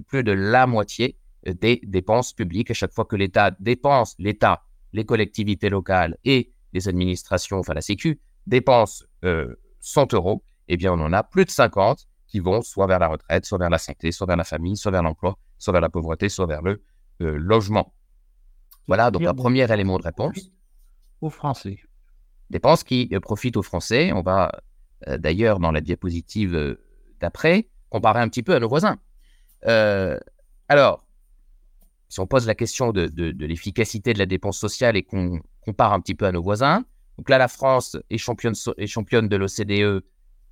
plus 0.08 0.24
de 0.24 0.32
la 0.32 0.66
moitié 0.66 1.16
des 1.46 1.80
dépenses 1.84 2.32
publiques. 2.32 2.72
À 2.72 2.74
chaque 2.74 2.92
fois 2.92 3.04
que 3.04 3.14
l'État 3.14 3.52
dépense, 3.60 4.16
l'État, 4.18 4.64
les 4.92 5.04
collectivités 5.04 5.68
locales 5.68 6.16
et 6.24 6.52
les 6.72 6.88
administrations, 6.88 7.58
enfin 7.58 7.74
la 7.74 7.80
Sécu, 7.80 8.20
dépensent 8.48 9.04
100 9.80 10.14
euros, 10.14 10.42
eh 10.68 10.76
bien, 10.76 10.92
on 10.92 11.00
en 11.00 11.12
a 11.12 11.22
plus 11.22 11.44
de 11.44 11.50
50 11.50 12.06
qui 12.26 12.40
vont 12.40 12.62
soit 12.62 12.86
vers 12.86 12.98
la 12.98 13.08
retraite, 13.08 13.44
soit 13.44 13.58
vers 13.58 13.70
la 13.70 13.78
santé, 13.78 14.10
soit 14.10 14.26
vers 14.26 14.36
la 14.36 14.44
famille, 14.44 14.76
soit 14.76 14.90
vers 14.90 15.02
l'emploi, 15.02 15.38
soit 15.58 15.72
vers 15.72 15.82
la 15.82 15.90
pauvreté, 15.90 16.28
soit 16.28 16.46
vers 16.46 16.62
le 16.62 16.82
euh, 17.20 17.36
logement. 17.36 17.94
Voilà 18.86 19.10
donc 19.10 19.22
un 19.22 19.34
premier 19.34 19.70
élément 19.70 19.98
de 19.98 20.04
réponse. 20.04 20.50
Aux 21.20 21.30
Français. 21.30 21.78
Dépenses 22.50 22.84
qui 22.84 23.08
euh, 23.12 23.20
profitent 23.20 23.56
aux 23.56 23.62
Français. 23.62 24.12
On 24.12 24.22
va 24.22 24.50
euh, 25.08 25.18
d'ailleurs 25.18 25.60
dans 25.60 25.72
la 25.72 25.80
diapositive 25.80 26.78
d'après 27.20 27.68
comparer 27.90 28.20
un 28.20 28.28
petit 28.28 28.42
peu 28.42 28.54
à 28.54 28.60
nos 28.60 28.68
voisins. 28.68 28.96
alors, 30.68 31.06
si 32.08 32.20
on 32.20 32.26
pose 32.26 32.46
la 32.46 32.54
question 32.54 32.92
de, 32.92 33.06
de 33.06 33.46
l'efficacité 33.46 34.14
de 34.14 34.18
la 34.18 34.26
dépense 34.26 34.58
sociale 34.58 34.96
et 34.96 35.02
qu'on 35.02 35.40
compare 35.60 35.92
un 35.92 36.00
petit 36.00 36.14
peu 36.14 36.24
à 36.24 36.32
nos 36.32 36.42
voisins, 36.42 36.84
donc 37.18 37.28
là 37.28 37.38
la 37.38 37.48
France 37.48 37.96
est 38.10 38.18
championne, 38.18 38.54
est 38.78 38.86
championne 38.86 39.28
de 39.28 39.36
l'OCDE 39.36 40.02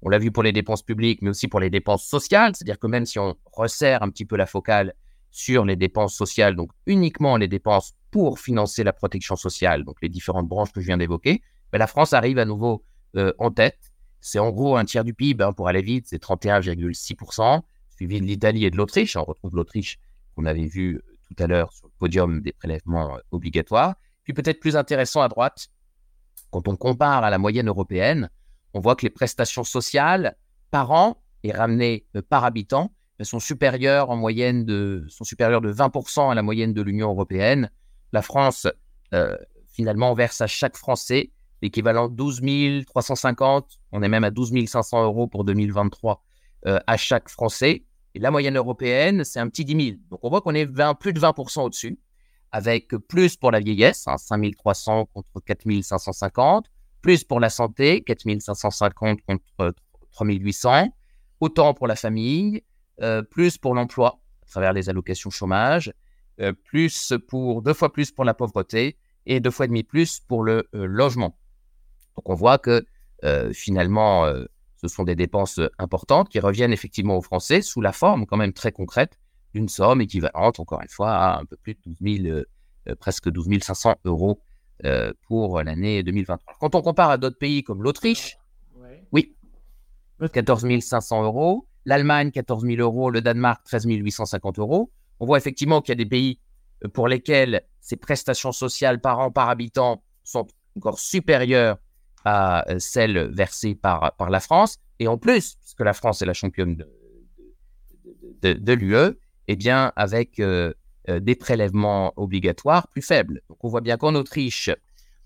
on 0.02 0.08
l'a 0.08 0.18
vu 0.18 0.30
pour 0.30 0.42
les 0.42 0.52
dépenses 0.52 0.82
publiques, 0.82 1.20
mais 1.22 1.30
aussi 1.30 1.48
pour 1.48 1.60
les 1.60 1.70
dépenses 1.70 2.04
sociales. 2.04 2.54
C'est-à-dire 2.54 2.78
que 2.78 2.86
même 2.86 3.06
si 3.06 3.18
on 3.18 3.36
resserre 3.52 4.02
un 4.02 4.10
petit 4.10 4.24
peu 4.24 4.36
la 4.36 4.46
focale 4.46 4.94
sur 5.30 5.64
les 5.64 5.76
dépenses 5.76 6.14
sociales, 6.14 6.56
donc 6.56 6.70
uniquement 6.86 7.36
les 7.36 7.48
dépenses 7.48 7.92
pour 8.10 8.40
financer 8.40 8.82
la 8.82 8.92
protection 8.92 9.36
sociale, 9.36 9.84
donc 9.84 9.96
les 10.02 10.08
différentes 10.08 10.48
branches 10.48 10.72
que 10.72 10.80
je 10.80 10.86
viens 10.86 10.98
d'évoquer, 10.98 11.42
ben 11.70 11.78
la 11.78 11.86
France 11.86 12.12
arrive 12.12 12.38
à 12.38 12.44
nouveau 12.44 12.84
euh, 13.16 13.32
en 13.38 13.50
tête. 13.50 13.78
C'est 14.20 14.38
en 14.38 14.50
gros 14.50 14.76
un 14.76 14.84
tiers 14.84 15.04
du 15.04 15.14
PIB, 15.14 15.44
hein, 15.44 15.52
pour 15.52 15.68
aller 15.68 15.82
vite, 15.82 16.06
c'est 16.08 16.22
31,6%, 16.22 17.62
suivi 17.90 18.20
de 18.20 18.26
l'Italie 18.26 18.64
et 18.64 18.70
de 18.70 18.76
l'Autriche. 18.76 19.16
On 19.16 19.24
retrouve 19.24 19.54
l'Autriche 19.54 19.98
qu'on 20.34 20.46
avait 20.46 20.66
vu 20.66 20.96
euh, 20.96 21.02
tout 21.28 21.42
à 21.42 21.46
l'heure 21.46 21.72
sur 21.72 21.86
le 21.86 21.92
podium 21.98 22.40
des 22.40 22.52
prélèvements 22.52 23.16
euh, 23.16 23.20
obligatoires. 23.30 23.94
Puis 24.24 24.32
peut-être 24.32 24.60
plus 24.60 24.76
intéressant 24.76 25.22
à 25.22 25.28
droite, 25.28 25.68
quand 26.50 26.66
on 26.66 26.76
compare 26.76 27.22
à 27.22 27.30
la 27.30 27.38
moyenne 27.38 27.68
européenne, 27.68 28.28
on 28.74 28.80
voit 28.80 28.96
que 28.96 29.04
les 29.04 29.10
prestations 29.10 29.64
sociales 29.64 30.36
par 30.70 30.90
an 30.90 31.16
et 31.42 31.52
ramenées 31.52 32.06
euh, 32.16 32.22
par 32.22 32.44
habitant 32.44 32.92
euh, 33.20 33.24
sont 33.24 33.40
supérieures 33.40 34.10
en 34.10 34.16
moyenne 34.16 34.64
de, 34.64 35.04
sont 35.08 35.24
supérieures 35.24 35.60
de 35.60 35.72
20% 35.72 36.30
à 36.30 36.34
la 36.34 36.42
moyenne 36.42 36.72
de 36.72 36.82
l'Union 36.82 37.10
européenne. 37.10 37.70
La 38.12 38.22
France, 38.22 38.66
euh, 39.14 39.36
finalement, 39.68 40.14
verse 40.14 40.40
à 40.40 40.46
chaque 40.46 40.76
Français 40.76 41.30
l'équivalent 41.62 42.08
de 42.08 42.14
12 42.14 42.86
350, 42.86 43.80
on 43.92 44.02
est 44.02 44.08
même 44.08 44.24
à 44.24 44.30
12 44.30 44.66
500 44.66 45.04
euros 45.04 45.26
pour 45.26 45.44
2023 45.44 46.22
à 46.64 46.96
chaque 46.96 47.28
Français. 47.28 47.84
Et 48.14 48.18
la 48.18 48.30
moyenne 48.30 48.56
européenne, 48.56 49.24
c'est 49.24 49.40
un 49.40 49.48
petit 49.48 49.66
10 49.66 49.84
000. 49.84 49.98
Donc 50.10 50.20
on 50.22 50.30
voit 50.30 50.40
qu'on 50.40 50.54
est 50.54 50.64
20, 50.64 50.94
plus 50.94 51.12
de 51.12 51.20
20% 51.20 51.60
au-dessus, 51.64 51.98
avec 52.50 52.88
plus 53.08 53.36
pour 53.36 53.50
la 53.50 53.60
vieillesse, 53.60 54.08
hein, 54.08 54.16
5 54.16 54.56
300 54.56 55.04
contre 55.12 55.40
4 55.44 55.82
550, 55.82 56.70
plus 57.02 57.24
pour 57.24 57.40
la 57.40 57.50
santé, 57.50 58.02
4550 58.02 59.20
contre 59.22 59.74
3800, 60.12 60.88
autant 61.40 61.74
pour 61.74 61.86
la 61.86 61.96
famille, 61.96 62.62
euh, 63.00 63.22
plus 63.22 63.58
pour 63.58 63.74
l'emploi 63.74 64.20
à 64.42 64.46
travers 64.46 64.72
les 64.72 64.88
allocations 64.88 65.30
chômage, 65.30 65.92
euh, 66.40 66.52
plus 66.52 67.12
pour 67.28 67.62
deux 67.62 67.74
fois 67.74 67.92
plus 67.92 68.10
pour 68.10 68.24
la 68.24 68.34
pauvreté 68.34 68.96
et 69.26 69.40
deux 69.40 69.50
fois 69.50 69.66
et 69.66 69.68
demi 69.68 69.82
plus 69.82 70.20
pour 70.20 70.42
le 70.42 70.68
logement. 70.72 71.38
Donc 72.16 72.28
on 72.28 72.34
voit 72.34 72.58
que 72.58 72.84
finalement, 73.52 74.24
ce 74.76 74.88
sont 74.88 75.04
des 75.04 75.14
dépenses 75.14 75.60
importantes 75.78 76.30
qui 76.30 76.40
reviennent 76.40 76.72
effectivement 76.72 77.18
aux 77.18 77.22
Français 77.22 77.60
sous 77.60 77.82
la 77.82 77.92
forme 77.92 78.24
quand 78.24 78.38
même 78.38 78.54
très 78.54 78.72
concrète 78.72 79.18
d'une 79.52 79.68
somme 79.68 80.00
équivalente, 80.00 80.58
encore 80.58 80.80
une 80.80 80.88
fois, 80.88 81.12
à 81.12 81.40
un 81.40 81.44
peu 81.44 81.56
plus 81.56 81.74
de 81.74 81.80
12 81.84 82.22
000, 82.86 82.96
presque 82.98 83.28
12 83.28 83.60
500 83.60 83.96
euros 84.04 84.40
pour 85.26 85.62
l'année 85.62 86.02
2023. 86.02 86.54
Quand 86.60 86.74
on 86.74 86.82
compare 86.82 87.10
à 87.10 87.18
d'autres 87.18 87.38
pays 87.38 87.62
comme 87.62 87.82
l'Autriche, 87.82 88.38
oui, 89.12 89.34
14 90.32 90.66
500 90.80 91.24
euros, 91.24 91.66
l'Allemagne 91.84 92.30
14 92.30 92.64
000 92.64 92.80
euros, 92.80 93.10
le 93.10 93.20
Danemark 93.20 93.64
13 93.64 93.86
850 93.86 94.58
euros. 94.58 94.90
On 95.18 95.26
voit 95.26 95.38
effectivement 95.38 95.80
qu'il 95.80 95.92
y 95.92 95.98
a 96.00 96.02
des 96.02 96.08
pays 96.08 96.38
pour 96.92 97.08
lesquels 97.08 97.62
ces 97.80 97.96
prestations 97.96 98.52
sociales 98.52 99.00
par 99.00 99.18
an, 99.18 99.30
par 99.30 99.48
habitant 99.48 100.02
sont 100.24 100.46
encore 100.76 100.98
supérieures 100.98 101.78
à 102.24 102.64
celles 102.78 103.30
versées 103.32 103.74
par, 103.74 104.14
par 104.16 104.30
la 104.30 104.40
France. 104.40 104.78
Et 104.98 105.08
en 105.08 105.18
plus, 105.18 105.56
puisque 105.56 105.80
la 105.80 105.92
France 105.92 106.22
est 106.22 106.26
la 106.26 106.34
championne 106.34 106.76
de, 108.42 108.52
de, 108.52 108.72
l'UE, 108.72 109.18
eh 109.48 109.56
bien, 109.56 109.92
avec 109.96 110.38
euh, 110.38 110.68
euh, 110.68 110.74
des 111.18 111.34
prélèvements 111.34 112.12
obligatoires 112.16 112.86
plus 112.88 113.02
faibles. 113.02 113.40
Donc, 113.48 113.64
on 113.64 113.68
voit 113.68 113.80
bien 113.80 113.96
qu'en 113.96 114.14
Autriche, 114.14 114.70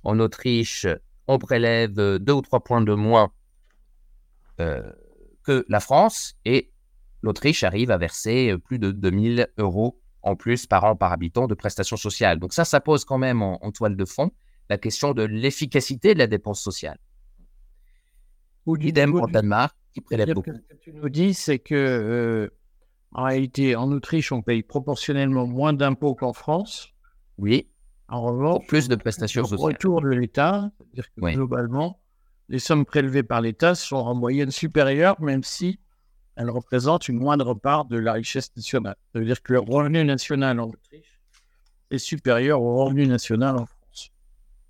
en 0.05 0.19
Autriche, 0.21 0.87
on 1.27 1.39
prélève 1.39 1.93
deux 1.93 2.33
ou 2.33 2.43
trois 2.43 2.61
points 2.61 2.83
de 2.83 2.95
moins 2.95 3.33
euh, 4.61 4.93
que 5.43 5.65
la 5.69 5.81
France 5.81 6.37
et 6.45 6.71
l'Autriche 7.23 7.65
arrive 7.65 7.91
à 7.91 7.99
verser 7.99 8.55
plus 8.65 8.79
de 8.79 8.91
2000 8.91 9.49
euros 9.59 10.01
en 10.23 10.37
plus 10.37 10.67
par 10.67 10.85
an 10.85 10.97
par 10.97 11.13
habitant 11.13 11.47
de 11.47 11.55
prestations 11.55 11.97
sociales. 11.97 12.39
Donc 12.39 12.53
ça, 12.53 12.65
ça 12.65 12.81
pose 12.81 13.05
quand 13.05 13.19
même 13.19 13.43
en, 13.43 13.71
toile 13.73 13.97
de 13.97 14.05
fond 14.05 14.31
la 14.71 14.79
question 14.79 15.13
de 15.13 15.23
l'efficacité 15.23 16.15
de 16.15 16.19
la 16.19 16.27
dépense 16.27 16.63
sociale. 16.63 16.99
Ou 18.67 18.77
idem 18.77 19.13
pour 19.13 19.29
Danemark, 19.29 19.77
qui 19.93 20.01
prélève 20.01 20.33
beaucoup. 20.33 20.53
Ce 20.53 20.75
que 20.75 20.81
tu 20.81 20.93
nous 20.95 21.11
dis, 21.11 21.35
c'est 21.35 21.59
que 21.59 21.75
euh, 21.75 22.49
en 23.15 23.23
réalité, 23.25 23.77
en 23.77 23.91
Autriche, 23.93 24.33
on 24.33 24.43
paye 24.43 24.63
proportionnellement 24.63 25.47
moins 25.47 25.73
d'impôts 25.73 26.17
qu'en 26.17 26.33
France. 26.33 26.89
Oui. 27.39 27.69
En 28.09 28.21
revanche, 28.23 28.67
plus 28.67 28.89
de 28.89 28.97
prestations 28.97 29.45
sociales. 29.45 29.73
Retour 29.73 30.03
de 30.03 30.09
l'État, 30.09 30.71
c'est-à-dire 30.79 31.09
que 31.15 31.35
globalement, 31.35 32.01
les 32.49 32.59
sommes 32.59 32.85
prélevées 32.85 33.23
par 33.23 33.41
l'État 33.41 33.75
sont 33.75 33.97
en 33.97 34.15
moyenne 34.15 34.51
supérieures, 34.51 35.21
même 35.21 35.43
si 35.43 35.81
elles 36.37 36.51
représentent 36.51 37.09
une 37.09 37.19
moindre 37.19 37.55
part 37.55 37.85
de 37.87 37.97
la 37.97 38.13
richesse 38.13 38.55
nationale. 38.57 38.97
Ça 39.13 39.21
veut 39.21 39.25
dire 39.25 39.43
que 39.43 39.53
le 39.53 39.61
revenu 39.61 40.05
national 40.05 40.61
en 40.61 40.69
Autriche 40.69 41.21
est 41.91 41.99
supérieur 41.99 42.61
au 42.61 42.85
revenu 42.85 43.07
national 43.07 43.57
en 43.57 43.67
France. 43.67 44.11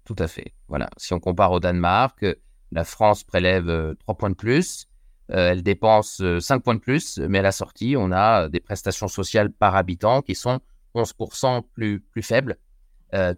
Tout 0.05 0.17
à 0.19 0.29
fait. 0.29 0.53
Voilà. 0.69 0.91
Si 0.99 1.15
on 1.15 1.21
compare 1.21 1.51
au 1.53 1.61
Danemark, 1.61 2.25
la 2.71 2.85
France 2.85 3.25
prélève 3.25 3.65
3 3.65 3.73
euh, 3.73 3.95
points 4.19 4.31
de 4.31 4.35
plus, 4.35 4.87
euh, 5.31 5.51
elle 5.51 5.63
dépense 5.63 6.23
5 6.41 6.57
euh, 6.57 6.59
points 6.61 6.75
de 6.75 6.81
plus, 6.81 7.19
mais 7.19 7.39
à 7.39 7.43
la 7.43 7.53
sortie, 7.53 7.97
on 7.99 8.13
a 8.13 8.49
des 8.49 8.61
prestations 8.61 9.09
sociales 9.09 9.51
par 9.51 9.77
habitant 9.77 10.23
qui 10.23 10.35
sont 10.35 10.61
11% 10.95 11.63
plus, 11.75 12.01
plus 12.01 12.23
faibles. 12.23 12.57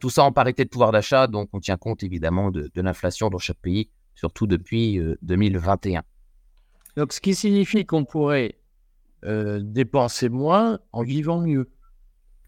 tout 0.00 0.10
ça 0.10 0.24
en 0.24 0.32
parité 0.32 0.64
de 0.64 0.70
pouvoir 0.70 0.92
d'achat, 0.92 1.26
donc 1.26 1.48
on 1.52 1.60
tient 1.60 1.76
compte 1.76 2.02
évidemment 2.02 2.50
de, 2.50 2.70
de 2.74 2.82
l'inflation 2.82 3.30
dans 3.30 3.38
chaque 3.38 3.58
pays 3.58 3.90
surtout 4.16 4.46
depuis 4.46 5.00
2021. 5.22 6.00
Euh, 6.00 6.02
Donc, 6.96 7.12
ce 7.12 7.20
qui 7.20 7.34
signifie 7.34 7.86
qu'on 7.86 8.04
pourrait 8.04 8.56
euh, 9.24 9.60
dépenser 9.62 10.28
moins 10.28 10.80
en 10.92 11.02
vivant 11.02 11.40
mieux. 11.40 11.70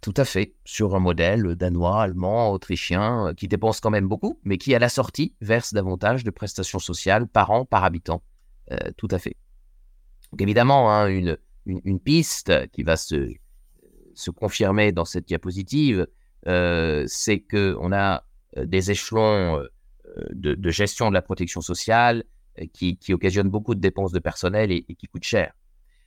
Tout 0.01 0.15
à 0.17 0.25
fait, 0.25 0.55
sur 0.65 0.95
un 0.95 1.01
modèle 1.01 1.57
danois, 1.57 2.03
allemand, 2.03 2.53
autrichien, 2.53 3.29
euh, 3.29 3.35
qui 3.35 3.49
dépense 3.49 3.81
quand 3.81 3.91
même 3.91 4.09
beaucoup, 4.09 4.39
mais 4.45 4.59
qui 4.59 4.75
à 4.75 4.79
la 4.79 4.89
sortie 4.89 5.35
verse 5.41 5.75
davantage 5.75 6.25
de 6.25 6.31
prestations 6.31 6.79
sociales 6.79 7.29
par 7.29 7.51
an, 7.51 7.65
par 7.65 7.85
habitant. 7.85 8.23
Tout 8.97 9.09
à 9.11 9.19
fait. 9.19 9.37
Donc 10.33 10.43
évidemment, 10.43 10.93
hein, 10.93 11.09
une, 11.09 11.39
une, 11.67 12.01
piste 12.01 12.53
qui 12.71 12.83
va 12.83 12.97
se, 12.97 13.33
se 14.15 14.31
confirmer 14.31 14.93
dans 14.93 15.05
cette 15.05 15.27
diapositive, 15.27 16.07
c'est 16.45 17.41
qu'on 17.41 17.93
a 17.93 18.25
des 18.57 18.91
échelons 18.91 19.63
de, 20.31 20.71
gestion 20.71 21.09
de 21.09 21.15
la 21.15 21.23
protection 21.23 21.61
sociale 21.61 22.25
euh, 22.61 22.67
qui, 22.73 22.97
qui, 22.97 23.13
occasionne 23.13 23.49
beaucoup 23.49 23.75
de 23.75 23.81
dépenses 23.81 24.13
de 24.13 24.19
personnel 24.19 24.71
et, 24.73 24.83
qui 24.83 25.07
coûte 25.07 25.25
cher. 25.25 25.53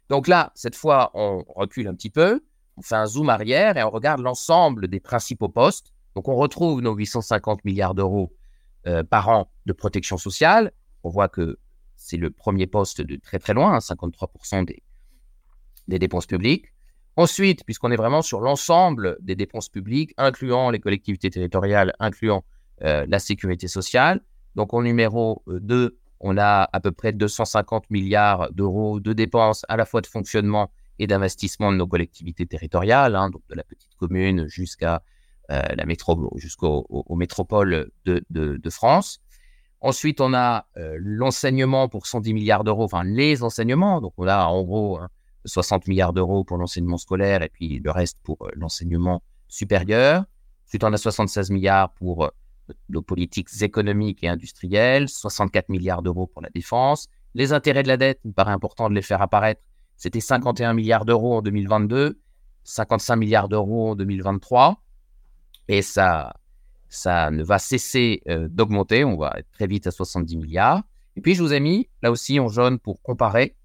Donc 0.09 0.27
là, 0.27 0.51
cette 0.55 0.75
fois, 0.75 1.11
on 1.13 1.43
recule 1.55 1.87
un 1.87 1.95
petit 1.95 2.09
peu, 2.09 2.43
on 2.77 2.81
fait 2.81 2.95
un 2.95 3.05
zoom 3.05 3.29
arrière 3.29 3.77
et 3.77 3.83
on 3.83 3.89
regarde 3.89 4.21
l'ensemble 4.21 4.87
des 4.87 4.99
principaux 4.99 5.49
postes. 5.49 5.93
Donc 6.15 6.27
on 6.27 6.35
retrouve 6.35 6.81
nos 6.81 6.93
850 6.93 7.63
milliards 7.63 7.95
d'euros 7.95 8.33
euh, 8.87 9.03
par 9.03 9.29
an 9.29 9.51
de 9.65 9.73
protection 9.73 10.17
sociale. 10.17 10.71
On 11.03 11.09
voit 11.09 11.29
que 11.29 11.57
c'est 12.01 12.17
le 12.17 12.31
premier 12.31 12.67
poste 12.67 13.01
de 13.01 13.15
très 13.15 13.37
très 13.37 13.53
loin, 13.53 13.77
53% 13.77 14.55
hein, 14.55 14.63
des, 15.87 15.99
dépenses 15.99 16.25
publiques. 16.25 16.65
Ensuite, 17.15 17.63
puisqu'on 17.63 17.91
est 17.91 17.97
vraiment 17.97 18.21
sur 18.21 18.41
l'ensemble 18.41 19.17
des 19.21 19.35
dépenses 19.35 19.69
publiques, 19.69 20.13
incluant 20.17 20.71
les 20.71 20.79
collectivités 20.79 21.29
territoriales, 21.29 21.93
incluant 21.99 22.43
euh, 22.81 23.05
la 23.07 23.19
sécurité 23.19 23.67
sociale. 23.67 24.21
Donc, 24.55 24.73
en 24.73 24.81
numéro 24.81 25.43
2, 25.47 25.75
euh, 25.75 25.97
on 26.19 26.37
a 26.37 26.69
à 26.71 26.79
peu 26.79 26.91
près 26.91 27.11
250 27.11 27.89
milliards 27.89 28.51
d'euros 28.51 28.99
de 28.99 29.13
dépenses 29.13 29.65
à 29.69 29.77
la 29.77 29.85
fois 29.85 30.01
de 30.01 30.07
fonctionnement 30.07 30.71
et 30.97 31.07
d'investissement 31.07 31.71
de 31.71 31.77
nos 31.77 31.87
collectivités 31.87 32.45
territoriales, 32.45 33.15
hein, 33.15 33.29
donc 33.29 33.41
de 33.49 33.55
la 33.55 33.63
petite 33.63 33.95
commune 33.95 34.47
jusqu'à 34.47 35.03
euh, 35.51 35.61
la 35.75 35.85
métro, 35.85 36.31
jusqu'aux 36.37 37.05
métropoles 37.15 37.91
de, 38.05 38.69
France. 38.69 39.21
Ensuite, 39.81 40.21
on 40.21 40.33
a 40.33 40.67
l'enseignement 40.75 41.89
pour 41.89 42.05
110 42.05 42.33
milliards 42.33 42.63
d'euros, 42.63 42.83
enfin 42.83 43.03
les 43.03 43.43
enseignements. 43.43 43.99
Donc, 43.99 44.13
on 44.17 44.27
a 44.27 44.45
en 44.45 44.63
gros 44.63 44.99
60 45.45 45.81
hein, 45.81 45.85
milliards 45.87 46.13
d'euros 46.13 46.43
pour 46.43 46.57
l'enseignement 46.57 46.97
scolaire 46.97 47.41
et 47.41 47.49
puis 47.49 47.79
le 47.79 47.89
reste 47.91 48.19
pour 48.23 48.47
l'enseignement 48.55 49.23
supérieur. 49.47 50.25
Ensuite, 50.67 50.83
on 50.83 50.93
a 50.93 50.97
76 50.97 51.49
milliards 51.49 51.91
pour 51.93 52.31
nos 52.89 53.01
politiques 53.01 53.49
économiques 53.61 54.23
et 54.23 54.27
industrielles, 54.27 55.09
64 55.09 55.69
milliards 55.69 56.01
d'euros 56.01 56.27
pour 56.27 56.41
la 56.41 56.49
défense. 56.49 57.07
Les 57.33 57.53
intérêts 57.53 57.83
de 57.83 57.87
la 57.87 57.97
dette, 57.97 58.19
il 58.23 58.29
me 58.29 58.33
paraît 58.33 58.51
important 58.51 58.89
de 58.89 58.95
les 58.95 59.01
faire 59.01 59.21
apparaître, 59.21 59.61
c'était 59.97 60.19
51 60.19 60.73
milliards 60.73 61.05
d'euros 61.05 61.35
en 61.37 61.41
2022, 61.41 62.19
55 62.63 63.15
milliards 63.15 63.49
d'euros 63.49 63.91
en 63.91 63.95
2023. 63.95 64.81
Et 65.67 65.81
ça, 65.81 66.33
ça 66.91 67.31
ne 67.31 67.43
va 67.43 67.57
cesser 67.57 68.21
euh, 68.27 68.47
d'augmenter. 68.49 69.03
On 69.03 69.17
va 69.17 69.33
être 69.37 69.49
très 69.51 69.65
vite 69.65 69.87
à 69.87 69.91
70 69.91 70.37
milliards. 70.37 70.83
Et 71.15 71.21
puis, 71.21 71.33
je 71.33 71.41
vous 71.41 71.53
ai 71.53 71.59
mis, 71.59 71.89
là 72.03 72.11
aussi, 72.11 72.39
en 72.39 72.47
jaune 72.47 72.77
pour 72.77 73.01
comparer 73.01 73.55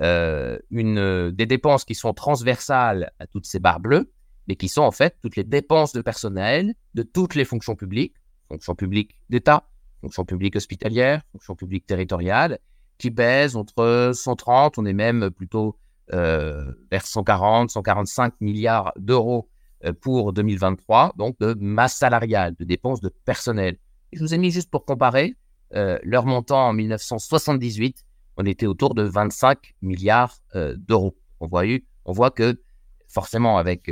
euh, 0.00 0.58
une, 0.70 1.30
des 1.30 1.46
dépenses 1.46 1.84
qui 1.84 1.94
sont 1.94 2.14
transversales 2.14 3.12
à 3.18 3.26
toutes 3.26 3.46
ces 3.46 3.58
barres 3.58 3.80
bleues, 3.80 4.10
mais 4.48 4.56
qui 4.56 4.68
sont 4.68 4.82
en 4.82 4.90
fait 4.92 5.16
toutes 5.20 5.36
les 5.36 5.44
dépenses 5.44 5.92
de 5.92 6.00
personnel 6.00 6.74
de 6.94 7.02
toutes 7.02 7.34
les 7.34 7.44
fonctions 7.44 7.76
publiques 7.76 8.14
fonction 8.50 8.74
publique 8.74 9.14
d'État, 9.28 9.68
fonction 10.00 10.24
publique 10.24 10.56
hospitalière, 10.56 11.22
fonction 11.32 11.54
publique 11.54 11.86
territoriale, 11.86 12.58
qui 12.98 13.10
pèse 13.10 13.56
entre 13.56 14.10
130, 14.14 14.78
on 14.78 14.84
est 14.84 14.92
même 14.92 15.30
plutôt 15.30 15.78
euh, 16.12 16.72
vers 16.90 17.06
140, 17.06 17.70
145 17.70 18.34
milliards 18.40 18.92
d'euros 18.96 19.48
euh, 19.48 19.59
pour 20.00 20.32
2023, 20.32 21.14
donc 21.16 21.38
de 21.40 21.54
masse 21.58 21.96
salariale, 21.96 22.54
de 22.58 22.64
dépenses 22.64 23.00
de 23.00 23.08
personnel. 23.08 23.78
je 24.12 24.20
vous 24.20 24.34
ai 24.34 24.38
mis 24.38 24.50
juste 24.50 24.70
pour 24.70 24.84
comparer, 24.84 25.36
euh, 25.74 25.98
leur 26.02 26.26
montant 26.26 26.68
en 26.68 26.72
1978, 26.72 28.04
on 28.36 28.44
était 28.44 28.66
autour 28.66 28.94
de 28.94 29.02
25 29.02 29.74
milliards 29.82 30.36
d'euros. 30.54 31.16
On 31.40 31.46
voit, 31.46 31.64
on 32.04 32.12
voit 32.12 32.30
que 32.30 32.60
forcément 33.08 33.58
avec 33.58 33.90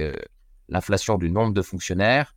l'inflation 0.69 1.19
du 1.19 1.31
nombre 1.31 1.53
de 1.53 1.63
fonctionnaires, 1.63 2.35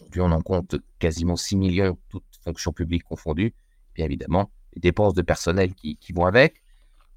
Aujourd'hui, 0.00 0.20
on 0.20 0.30
en 0.30 0.42
compte 0.42 0.76
quasiment 0.98 1.36
6 1.36 1.56
millions, 1.56 1.98
toutes 2.08 2.24
fonctions 2.44 2.72
publiques 2.72 3.02
confondues. 3.02 3.54
Bien 3.94 4.04
évidemment, 4.04 4.50
les 4.74 4.80
dépenses 4.80 5.14
de 5.14 5.22
personnel 5.22 5.74
qui, 5.74 5.98
vont 6.14 6.26
avec 6.26 6.62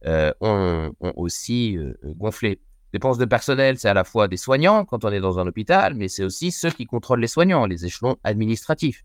euh, 0.06 0.34
ont, 0.42 0.92
aussi 1.16 1.78
euh, 1.78 1.94
gonflé. 2.04 2.60
Dépenses 2.93 3.17
de 3.17 3.25
personnel, 3.25 3.77
c'est 3.77 3.89
à 3.89 3.93
la 3.93 4.04
fois 4.04 4.27
des 4.27 4.38
soignants 4.38 4.86
quand 4.86 5.06
on 5.06 5.10
est 5.10 5.21
dans 5.21 5.39
un 5.39 5.47
hôpital, 5.47 5.93
mais 5.95 6.08
c'est 6.08 6.23
aussi 6.23 6.51
ceux 6.51 6.71
qui 6.71 6.86
contrôlent 6.86 7.21
les 7.21 7.27
soignants, 7.27 7.65
les 7.65 7.86
échelons 7.86 8.17
administratifs. 8.23 9.04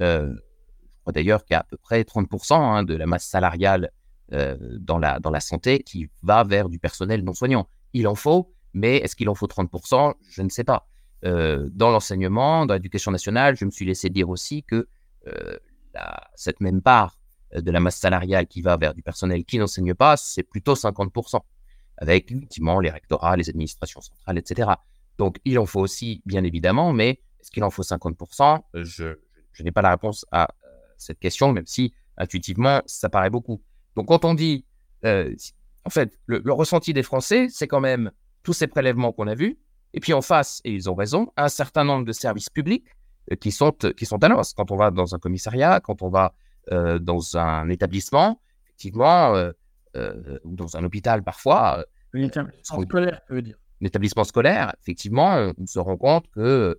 Euh, 0.00 0.32
je 0.32 1.00
crois 1.02 1.12
d'ailleurs 1.12 1.44
qu'il 1.44 1.54
y 1.54 1.56
a 1.56 1.60
à 1.60 1.64
peu 1.64 1.76
près 1.76 2.02
30% 2.02 2.54
hein, 2.54 2.82
de 2.82 2.94
la 2.94 3.06
masse 3.06 3.26
salariale 3.26 3.90
dans, 4.28 4.98
la, 4.98 5.20
dans 5.20 5.30
la 5.30 5.38
santé 5.38 5.78
qui 5.84 6.08
va 6.24 6.42
vers 6.42 6.68
du 6.68 6.80
personnel 6.80 7.22
non 7.22 7.32
soignant. 7.32 7.68
Il 7.92 8.08
en 8.08 8.16
faut, 8.16 8.52
mais 8.74 8.96
est-ce 8.96 9.14
qu'il 9.14 9.28
en 9.28 9.36
faut 9.36 9.46
30% 9.46 10.14
Je 10.28 10.42
ne 10.42 10.48
sais 10.48 10.64
pas. 10.64 10.88
Euh, 11.24 11.68
dans 11.72 11.90
l'enseignement, 11.90 12.66
dans 12.66 12.74
l'éducation 12.74 13.10
nationale, 13.10 13.56
je 13.56 13.64
me 13.64 13.70
suis 13.70 13.86
laissé 13.86 14.10
dire 14.10 14.28
aussi 14.28 14.62
que 14.62 14.86
euh, 15.26 15.56
cette 16.34 16.60
même 16.60 16.82
part 16.82 17.18
euh, 17.54 17.62
de 17.62 17.70
la 17.70 17.80
masse 17.80 17.96
salariale 17.96 18.46
qui 18.46 18.60
va 18.60 18.76
vers 18.76 18.92
du 18.92 19.02
personnel 19.02 19.44
qui 19.44 19.58
n'enseigne 19.58 19.94
pas, 19.94 20.16
c'est 20.16 20.42
plutôt 20.42 20.74
50%, 20.74 21.40
avec 21.98 22.30
effectivement 22.30 22.80
les 22.80 22.90
rectorats, 22.90 23.36
les 23.36 23.48
administrations 23.48 24.00
centrales, 24.00 24.38
etc. 24.38 24.70
Donc 25.18 25.38
il 25.44 25.58
en 25.58 25.66
faut 25.66 25.80
aussi, 25.80 26.22
bien 26.26 26.44
évidemment, 26.44 26.92
mais 26.92 27.20
Est-ce 27.40 27.50
qu'il 27.50 27.64
en 27.64 27.70
faut 27.70 27.82
50% 27.82 28.60
Je, 28.74 29.16
je 29.52 29.62
n'ai 29.62 29.72
pas 29.72 29.82
la 29.82 29.90
réponse 29.90 30.26
à 30.32 30.48
cette 30.98 31.18
question, 31.18 31.52
même 31.52 31.66
si 31.66 31.92
intuitivement, 32.16 32.82
ça 32.86 33.08
paraît 33.08 33.30
beaucoup. 33.30 33.62
Donc 33.94 34.08
quand 34.08 34.24
on 34.24 34.34
dit, 34.34 34.64
en 35.04 35.90
fait, 35.90 36.18
le, 36.26 36.40
le 36.44 36.52
ressenti 36.52 36.92
des 36.92 37.02
Français, 37.02 37.48
c'est 37.50 37.68
quand 37.68 37.80
même 37.80 38.10
tous 38.42 38.52
ces 38.52 38.66
prélèvements 38.66 39.12
qu'on 39.12 39.28
a 39.28 39.34
vus, 39.34 39.58
et 39.94 40.00
puis 40.00 40.12
en 40.12 40.22
face, 40.22 40.60
et 40.64 40.72
ils 40.72 40.90
ont 40.90 40.94
raison, 40.94 41.32
un 41.36 41.48
certain 41.48 41.84
nombre 41.84 42.04
de 42.04 42.12
services 42.12 42.50
publics 42.50 42.86
qui 43.40 43.50
sont, 43.52 43.72
qui 43.96 44.04
sont 44.06 44.22
à 44.22 44.28
l'os. 44.28 44.52
Quand 44.52 44.70
on 44.70 44.76
va 44.76 44.90
dans 44.90 45.14
un 45.14 45.18
commissariat, 45.18 45.80
quand 45.80 46.02
on 46.02 46.10
va 46.10 46.34
dans 46.70 47.36
un 47.36 47.68
établissement, 47.68 48.40
effectivement, 48.66 49.50
ou 50.44 50.54
dans 50.54 50.76
un 50.76 50.84
hôpital 50.84 51.22
parfois. 51.22 51.84
Un 52.14 52.20
établissement 52.20 52.82
scolaire, 52.82 53.20
veut 53.28 53.42
dire. 53.42 53.56
Un 53.82 53.86
établissement 53.86 54.24
scolaire, 54.24 54.74
effectivement, 54.80 55.52
on 55.58 55.66
se 55.66 55.78
rend 55.78 55.96
compte 55.96 56.28
que 56.30 56.78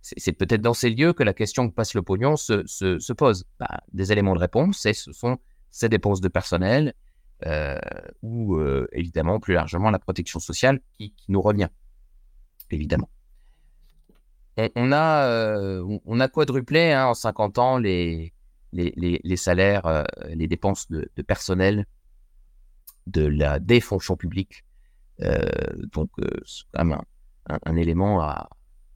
c'est 0.00 0.32
peut-être 0.32 0.62
dans 0.62 0.74
ces 0.74 0.90
lieux 0.90 1.12
que 1.12 1.22
la 1.22 1.34
question 1.34 1.68
que 1.68 1.74
passe 1.74 1.94
le 1.94 2.02
pognon 2.02 2.36
se, 2.36 2.66
se, 2.66 3.12
pose. 3.12 3.44
Bah, 3.58 3.80
des 3.92 4.12
éléments 4.12 4.34
de 4.34 4.40
réponse, 4.40 4.78
ce 4.78 5.12
sont 5.12 5.38
ces 5.70 5.88
dépenses 5.88 6.20
de 6.20 6.28
personnel 6.28 6.94
euh, 7.46 7.78
ou 8.22 8.56
euh, 8.56 8.88
évidemment 8.92 9.38
plus 9.38 9.54
largement 9.54 9.90
la 9.90 9.98
protection 9.98 10.40
sociale 10.40 10.80
qui, 10.98 11.14
nous 11.28 11.40
revient, 11.40 11.68
évidemment. 12.70 13.08
On, 14.74 14.90
a, 14.90 15.24
euh, 15.26 15.98
on 16.04 16.18
a 16.18 16.26
quadruplé 16.26 16.90
hein, 16.90 17.06
en 17.06 17.14
50 17.14 17.58
ans 17.58 17.78
les, 17.78 18.32
les, 18.72 19.36
salaires, 19.36 20.06
les 20.28 20.46
dépenses 20.46 20.90
de, 20.90 21.08
personnel 21.22 21.86
de 23.06 23.24
la, 23.24 23.58
des 23.58 23.80
fonctions 23.80 24.16
publiques. 24.16 24.64
donc, 25.92 26.10
c'est 26.44 26.64
quand 26.72 26.84
même 26.84 27.00
un, 27.48 27.58
un 27.64 27.76
élément 27.76 28.20
à, 28.20 28.50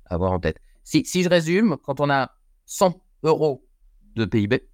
avoir 0.07 0.33
en 0.33 0.41
tête. 0.41 0.61
Si, 0.85 1.05
je 1.05 1.29
résume, 1.29 1.77
quand 1.83 2.01
on 2.01 2.11
a 2.11 2.33
100 2.67 3.01
euros 3.23 3.65
de 4.15 4.25
PIB, 4.25 4.69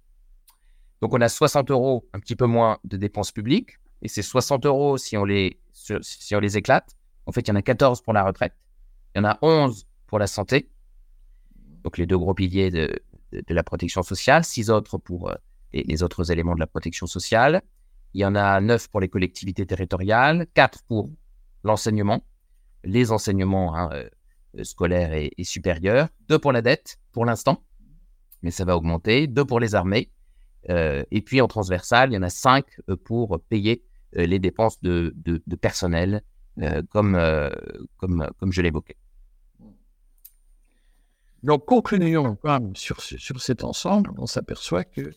donc 1.01 1.13
on 1.13 1.21
a 1.21 1.29
60 1.29 1.71
euros, 1.71 2.07
un 2.13 2.19
petit 2.19 2.35
peu 2.35 2.45
moins 2.45 2.79
de 2.83 2.97
dépenses 2.97 3.31
publiques, 3.31 3.79
et 4.01 4.07
ces 4.07 4.21
60 4.21 4.65
euros, 4.65 4.97
si 4.97 5.17
on 5.17 5.25
les, 5.25 5.59
si 5.73 6.35
on 6.35 6.39
les 6.39 6.57
éclate, 6.57 6.95
en 7.25 7.31
fait, 7.31 7.41
il 7.41 7.49
y 7.49 7.51
en 7.51 7.55
a 7.55 7.61
14 7.61 8.01
pour 8.01 8.13
la 8.13 8.23
retraite, 8.23 8.53
il 9.15 9.19
y 9.19 9.21
en 9.21 9.29
a 9.29 9.37
11 9.41 9.87
pour 10.07 10.19
la 10.19 10.27
santé, 10.27 10.69
donc 11.83 11.97
les 11.97 12.05
deux 12.05 12.17
gros 12.17 12.33
piliers 12.33 12.71
de, 12.71 13.01
de, 13.31 13.53
la 13.53 13.63
protection 13.63 14.03
sociale, 14.03 14.43
6 14.43 14.69
autres 14.69 14.97
pour 14.97 15.29
euh, 15.29 15.35
les, 15.73 16.03
autres 16.03 16.31
éléments 16.31 16.55
de 16.55 16.59
la 16.59 16.67
protection 16.67 17.07
sociale, 17.07 17.61
il 18.13 18.21
y 18.21 18.25
en 18.25 18.35
a 18.35 18.59
9 18.59 18.89
pour 18.89 18.99
les 18.99 19.09
collectivités 19.09 19.65
territoriales, 19.65 20.47
4 20.53 20.83
pour 20.83 21.09
l'enseignement, 21.63 22.23
les 22.83 23.11
enseignements 23.11 23.75
hein, 23.75 23.89
euh, 23.93 24.09
euh, 24.57 24.63
scolaire 24.63 25.13
et, 25.13 25.31
supérieur. 25.43 26.09
Deux 26.27 26.39
pour 26.39 26.51
la 26.51 26.61
dette, 26.61 26.99
pour 27.11 27.25
l'instant, 27.25 27.63
mais 28.41 28.51
ça 28.51 28.65
va 28.65 28.75
augmenter. 28.75 29.27
Deux 29.27 29.45
pour 29.45 29.59
les 29.59 29.75
armées. 29.75 30.11
Euh, 30.69 31.03
et 31.11 31.21
puis 31.21 31.41
en 31.41 31.47
transversal, 31.47 32.11
il 32.11 32.15
y 32.15 32.17
en 32.17 32.23
a 32.23 32.29
cinq 32.29 32.65
pour 33.05 33.39
payer 33.49 33.83
les 34.13 34.39
dépenses 34.39 34.81
de, 34.81 35.13
de, 35.15 35.55
personnel, 35.55 36.23
comme, 36.89 37.15
comme, 37.97 38.27
comme 38.39 38.51
je 38.51 38.61
l'évoquais. 38.63 38.97
Donc, 41.43 41.65
conclusion 41.65 42.35
quand 42.35 42.59
même 42.59 42.75
sur, 42.75 43.01
sur 43.01 43.41
cet 43.41 43.63
ensemble, 43.63 44.11
on 44.17 44.25
s'aperçoit 44.25 44.83
que 44.83 45.11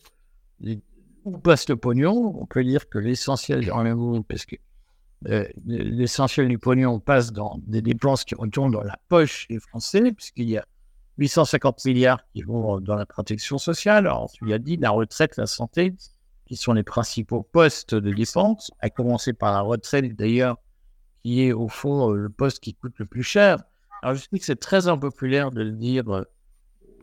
où 1.25 1.37
passe 1.37 1.69
le 1.69 1.77
pognon, 1.77 2.35
on 2.39 2.45
peut 2.45 2.63
dire 2.63 2.89
que 2.89 2.97
l'essentiel 2.97 3.69
parce 4.27 4.45
que 4.45 4.55
euh, 5.29 5.47
l'essentiel 5.65 6.49
du 6.49 6.57
pognon 6.57 6.99
passe 6.99 7.31
dans 7.31 7.57
des 7.65 7.81
dépenses 7.81 8.25
qui 8.25 8.35
retournent 8.35 8.73
dans 8.73 8.83
la 8.83 8.99
poche 9.07 9.47
des 9.49 9.59
Français, 9.59 10.11
puisqu'il 10.11 10.49
y 10.49 10.57
a 10.57 10.65
850 11.17 11.85
milliards 11.85 12.21
qui 12.33 12.41
vont 12.41 12.81
dans 12.81 12.95
la 12.95 13.05
protection 13.05 13.57
sociale. 13.57 14.07
Alors, 14.07 14.31
tu 14.31 14.45
l'as 14.45 14.59
dit, 14.59 14.77
la 14.77 14.89
retraite, 14.89 15.37
la 15.37 15.45
santé, 15.45 15.93
qui 16.45 16.57
sont 16.57 16.73
les 16.73 16.83
principaux 16.83 17.43
postes 17.43 17.95
de 17.95 18.11
défense, 18.11 18.71
à 18.79 18.89
commencer 18.89 19.31
par 19.31 19.53
la 19.53 19.61
retraite 19.61 20.15
d'ailleurs, 20.15 20.57
qui 21.23 21.43
est 21.43 21.53
au 21.53 21.69
fond 21.69 22.11
euh, 22.11 22.15
le 22.15 22.29
poste 22.29 22.59
qui 22.59 22.73
coûte 22.73 22.95
le 22.97 23.05
plus 23.05 23.23
cher. 23.23 23.63
Alors, 24.03 24.15
je 24.15 24.21
sais 24.21 24.37
que 24.37 24.45
c'est 24.45 24.59
très 24.59 24.87
impopulaire 24.89 25.49
de 25.49 25.61
le 25.61 25.71
dire 25.71 26.09
euh, 26.09 26.23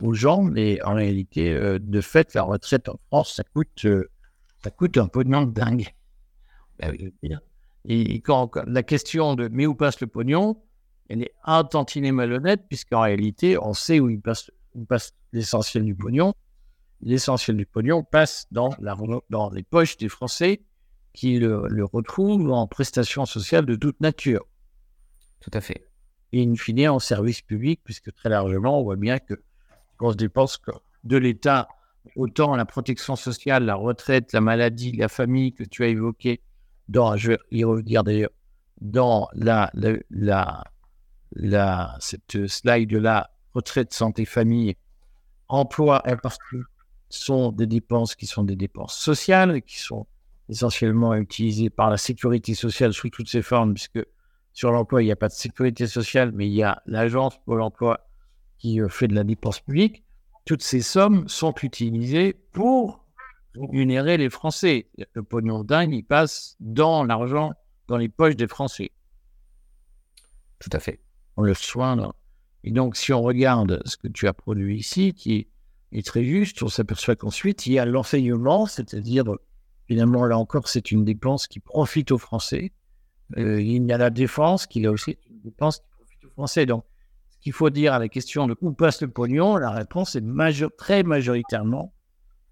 aux 0.01 0.13
gens, 0.13 0.43
mais 0.43 0.79
en 0.83 0.93
réalité, 0.93 1.51
de 1.79 2.01
fait, 2.01 2.33
la 2.35 2.43
retraite 2.43 2.89
en 2.89 2.99
France, 3.07 3.35
ça 3.35 3.43
coûte, 3.43 3.87
ça 4.63 4.69
coûte 4.69 4.97
un 4.97 5.07
pognon 5.07 5.43
de 5.43 5.51
dingue. 5.51 5.87
Ben. 6.79 6.95
Et 7.85 8.21
quand, 8.21 8.55
la 8.67 8.83
question 8.83 9.33
de 9.35 9.47
mais 9.47 9.65
où 9.65 9.73
passe 9.73 9.99
le 9.99 10.07
pognon, 10.07 10.61
elle 11.09 11.23
est 11.23 11.33
un 11.43 11.63
tantinet 11.63 12.11
malhonnête, 12.11 12.67
puisqu'en 12.69 13.01
réalité, 13.01 13.57
on 13.57 13.73
sait 13.73 13.99
où 13.99 14.09
il 14.09 14.21
passe, 14.21 14.51
l'essentiel 15.33 15.83
du 15.85 15.95
pognon. 15.95 16.33
L'essentiel 17.01 17.57
du 17.57 17.65
pognon 17.65 18.03
passe 18.03 18.47
dans 18.51 18.69
les 19.51 19.63
poches 19.63 19.97
des 19.97 20.09
Français 20.09 20.61
qui 21.13 21.39
le, 21.39 21.83
retrouvent 21.83 22.51
en 22.51 22.67
prestations 22.67 23.25
sociales 23.25 23.65
de 23.65 23.75
toute 23.75 23.99
nature. 24.01 24.45
Tout 25.39 25.51
à 25.53 25.61
fait. 25.61 25.90
Et 26.33 26.43
in 26.43 26.55
fine 26.55 26.87
en 26.89 26.99
service 26.99 27.41
public, 27.41 27.81
puisque 27.83 28.13
très 28.13 28.29
largement, 28.29 28.79
on 28.79 28.83
voit 28.83 28.95
bien 28.95 29.19
que 29.19 29.35
on 29.99 30.11
se 30.11 30.17
dépense 30.17 30.59
de 31.03 31.17
l'État, 31.17 31.67
autant 32.15 32.55
la 32.55 32.65
protection 32.65 33.15
sociale, 33.15 33.65
la 33.65 33.75
retraite, 33.75 34.33
la 34.33 34.41
maladie, 34.41 34.91
la 34.93 35.07
famille 35.07 35.53
que 35.53 35.63
tu 35.63 35.83
as 35.83 35.87
évoqué, 35.87 36.41
dans, 36.87 37.15
je 37.15 37.31
vais 37.31 37.39
y 37.51 37.63
revenir 37.63 38.03
d'ailleurs, 38.03 38.31
dans 38.81 39.27
la, 39.33 39.71
la, 40.09 40.63
la, 41.33 41.97
cette 41.99 42.47
slide 42.47 42.89
de 42.89 42.97
la 42.97 43.29
retraite 43.53 43.93
santé 43.93 44.25
famille, 44.25 44.75
emploi 45.47 46.01
imparti 46.09 46.57
sont 47.09 47.51
des 47.51 47.67
dépenses 47.67 48.15
qui 48.15 48.25
sont 48.25 48.43
des 48.43 48.55
dépenses 48.55 48.97
sociales, 48.97 49.61
qui 49.61 49.79
sont 49.79 50.07
essentiellement 50.49 51.13
utilisées 51.13 51.69
par 51.69 51.89
la 51.89 51.97
sécurité 51.97 52.55
sociale 52.55 52.93
sous 52.93 53.09
toutes 53.09 53.29
ses 53.29 53.41
formes, 53.41 53.73
puisque 53.73 54.03
sur 54.53 54.71
l'emploi, 54.71 55.01
il 55.01 55.05
n'y 55.05 55.11
a 55.11 55.15
pas 55.15 55.27
de 55.27 55.33
sécurité 55.33 55.87
sociale, 55.87 56.31
mais 56.33 56.47
il 56.47 56.53
y 56.53 56.63
a 56.63 56.81
l'agence 56.85 57.37
pour 57.45 57.55
l'emploi 57.55 58.07
qui 58.57 58.81
euh, 58.81 58.89
fait 58.89 59.07
de 59.07 59.15
la 59.15 59.23
dépense 59.23 59.59
publique. 59.59 60.03
Toutes 60.45 60.63
ces 60.63 60.81
sommes 60.81 61.27
sont 61.27 61.53
utilisées 61.61 62.33
pour 62.51 63.05
rémunérer 63.55 64.17
les 64.17 64.29
Français. 64.29 64.89
Le 65.13 65.23
pognon 65.23 65.63
dingue, 65.63 65.93
il 65.93 66.03
passe 66.03 66.55
dans 66.59 67.03
l'argent, 67.03 67.53
dans 67.87 67.97
les 67.97 68.09
poches 68.09 68.35
des 68.35 68.47
Français. 68.47 68.91
Tout 70.59 70.69
à 70.73 70.79
fait. 70.79 70.99
On 71.37 71.43
le 71.43 71.53
soigne. 71.53 72.07
Et 72.63 72.71
donc, 72.71 72.95
si 72.95 73.13
on 73.13 73.21
regarde 73.21 73.81
ce 73.85 73.97
que 73.97 74.07
tu 74.07 74.27
as 74.27 74.33
produit 74.33 74.77
ici, 74.77 75.13
qui 75.13 75.47
est 75.91 76.05
très 76.05 76.23
juste, 76.23 76.61
on 76.61 76.67
s'aperçoit 76.67 77.15
qu'ensuite, 77.15 77.65
il 77.65 77.73
y 77.73 77.79
a 77.79 77.85
l'enseignement, 77.85 78.65
c'est-à-dire, 78.65 79.25
finalement, 79.87 80.25
là 80.25 80.37
encore, 80.37 80.67
c'est 80.67 80.91
une 80.91 81.03
dépense 81.03 81.47
qui 81.47 81.59
profite 81.59 82.11
aux 82.11 82.17
Français. 82.17 82.71
Euh, 83.37 83.61
il 83.61 83.85
y 83.85 83.93
a 83.93 83.97
la 83.97 84.09
défense, 84.09 84.67
qui 84.67 84.83
est 84.83 84.87
aussi 84.87 85.17
une 85.29 85.41
dépense 85.41 85.79
qui 85.79 85.85
profite 85.95 86.25
aux 86.25 86.29
Français. 86.31 86.65
Donc, 86.65 86.83
ce 87.29 87.37
qu'il 87.39 87.53
faut 87.53 87.69
dire 87.69 87.93
à 87.93 87.99
la 87.99 88.09
question 88.09 88.47
de 88.47 88.55
où 88.61 88.71
passe 88.71 89.01
le 89.01 89.07
pognon, 89.07 89.57
la 89.57 89.71
réponse 89.71 90.15
est 90.15 90.23
très 90.77 91.03
majoritairement 91.03 91.93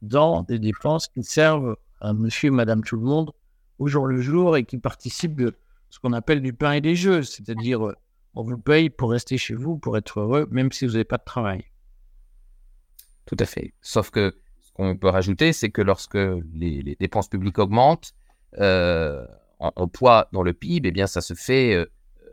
dans 0.01 0.43
des 0.43 0.59
dépenses 0.59 1.07
qui 1.07 1.23
servent 1.23 1.75
à 2.01 2.13
monsieur 2.13 2.47
et 2.47 2.51
madame 2.51 2.83
tout 2.83 2.95
le 2.95 3.03
monde 3.03 3.31
au 3.79 3.87
jour 3.87 4.05
le 4.05 4.21
jour 4.21 4.57
et 4.57 4.65
qui 4.65 4.77
participent 4.77 5.35
de 5.35 5.55
ce 5.89 5.99
qu'on 5.99 6.13
appelle 6.13 6.41
du 6.41 6.53
pain 6.53 6.73
et 6.73 6.81
des 6.81 6.95
jeux, 6.95 7.23
c'est-à-dire 7.23 7.87
euh, 7.87 7.95
on 8.35 8.43
vous 8.43 8.57
paye 8.57 8.89
pour 8.89 9.11
rester 9.11 9.37
chez 9.37 9.55
vous, 9.55 9.77
pour 9.77 9.97
être 9.97 10.19
heureux, 10.19 10.47
même 10.51 10.71
si 10.71 10.85
vous 10.85 10.91
n'avez 10.93 11.03
pas 11.03 11.17
de 11.17 11.23
travail. 11.23 11.63
Tout 13.25 13.37
à 13.39 13.45
fait. 13.45 13.73
Sauf 13.81 14.11
que 14.11 14.35
ce 14.61 14.71
qu'on 14.73 14.95
peut 14.95 15.09
rajouter, 15.09 15.51
c'est 15.53 15.69
que 15.69 15.81
lorsque 15.81 16.17
les, 16.53 16.95
dépenses 16.99 17.27
publiques 17.27 17.57
augmentent 17.57 18.13
euh, 18.59 19.25
en, 19.59 19.87
poids 19.87 20.29
dans 20.31 20.43
le 20.43 20.53
PIB, 20.53 20.89
eh 20.89 20.91
bien, 20.91 21.07
ça 21.07 21.21
se 21.21 21.33
fait 21.33 21.73
euh, 21.73 21.85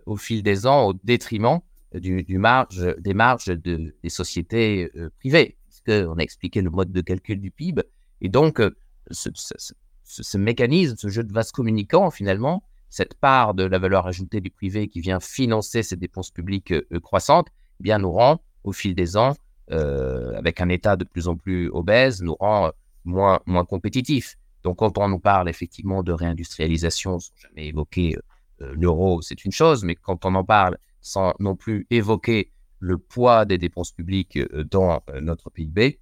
au 0.07 0.17
fil 0.17 0.43
des 0.43 0.67
ans 0.67 0.87
au 0.87 0.93
détriment 1.05 1.61
du, 1.95 2.39
marge, 2.39 2.95
des 2.99 3.15
marges 3.15 3.47
de, 3.47 3.95
des 4.03 4.09
sociétés 4.09 4.91
privées 5.19 5.57
on 5.89 6.19
a 6.19 6.23
expliqué 6.23 6.63
le 6.63 6.71
mode 6.71 6.93
de 6.93 7.01
calcul 7.01 7.41
du 7.41 7.51
PIB. 7.51 7.83
Et 8.21 8.29
donc, 8.29 8.61
euh, 8.61 8.71
ce, 9.11 10.39
mécanisme, 10.39 10.97
ce 10.97 11.09
jeu 11.09 11.25
de 11.25 11.33
vase 11.33 11.53
communicant, 11.53 12.11
finalement, 12.11 12.63
cette 12.89 13.15
part 13.15 13.55
de 13.55 13.65
la 13.65 13.79
valeur 13.79 14.07
ajoutée 14.07 14.41
du 14.41 14.51
privé 14.51 14.89
qui 14.89 15.01
vient 15.01 15.21
financer 15.21 15.83
ces 15.83 15.97
dépenses 15.97 16.31
publiques 16.31 16.73
euh, 16.73 17.01
croissantes, 17.03 17.49
eh 17.81 17.83
bien 17.83 17.99
nous 17.99 18.13
rend, 18.13 18.41
au 18.65 18.73
fil 18.73 18.95
des 18.95 19.17
ans, 19.17 19.35
euh, 19.71 20.37
avec 20.37 20.61
un 20.61 20.69
État 20.69 20.97
de 20.97 21.05
plus 21.05 21.29
en 21.29 21.37
plus 21.37 21.69
obèse, 21.71 22.23
nous 22.23 22.35
rend 22.35 22.71
moins, 23.05 23.41
moins 23.47 23.65
compétitifs. 23.65 24.37
Donc, 24.67 24.79
quand 24.79 24.99
on 24.99 25.09
nous 25.09 25.21
parle 25.21 25.49
effectivement 25.49 26.03
de 26.03 26.11
réindustrialisation, 26.11 27.21
sans 27.21 27.33
jamais 27.41 27.69
évoquer 27.69 28.17
l'euro, 28.59 29.23
c'est 29.23 29.45
une 29.45 29.53
chose, 29.53 29.85
mais 29.85 29.95
quand 29.95 30.25
on 30.25 30.35
en 30.35 30.43
parle 30.43 30.77
sans 31.01 31.35
non 31.39 31.55
plus 31.55 31.87
évoquer 31.91 32.51
le 32.81 32.99
poids 32.99 33.45
des 33.45 33.59
dépenses 33.59 33.93
publiques 33.93 34.37
euh, 34.39 34.65
dans 34.65 35.05
euh, 35.11 35.21
notre 35.21 35.51
PIB, 35.51 36.01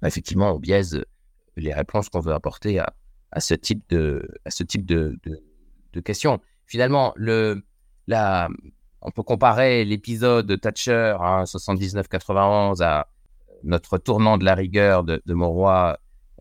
bah, 0.00 0.08
effectivement, 0.08 0.54
on 0.54 0.58
biaise 0.58 0.94
euh, 0.94 1.04
les 1.56 1.74
réponses 1.74 2.08
qu'on 2.08 2.20
veut 2.20 2.32
apporter 2.32 2.78
à, 2.78 2.94
ce 3.40 3.52
type 3.52 3.82
de, 3.90 4.26
à 4.46 4.50
ce 4.50 4.62
type 4.62 4.86
de, 4.86 5.20
questions. 6.02 6.40
Finalement, 6.64 7.12
le, 7.16 7.62
la, 8.06 8.48
on 9.02 9.10
peut 9.10 9.22
comparer 9.22 9.84
l'épisode 9.84 10.46
de 10.46 10.56
Thatcher 10.56 11.14
hein, 11.20 11.44
79-91 11.44 12.82
à 12.82 13.08
notre 13.64 13.98
tournant 13.98 14.38
de 14.38 14.46
la 14.46 14.54
rigueur 14.54 15.04
de, 15.04 15.22
de 15.26 15.34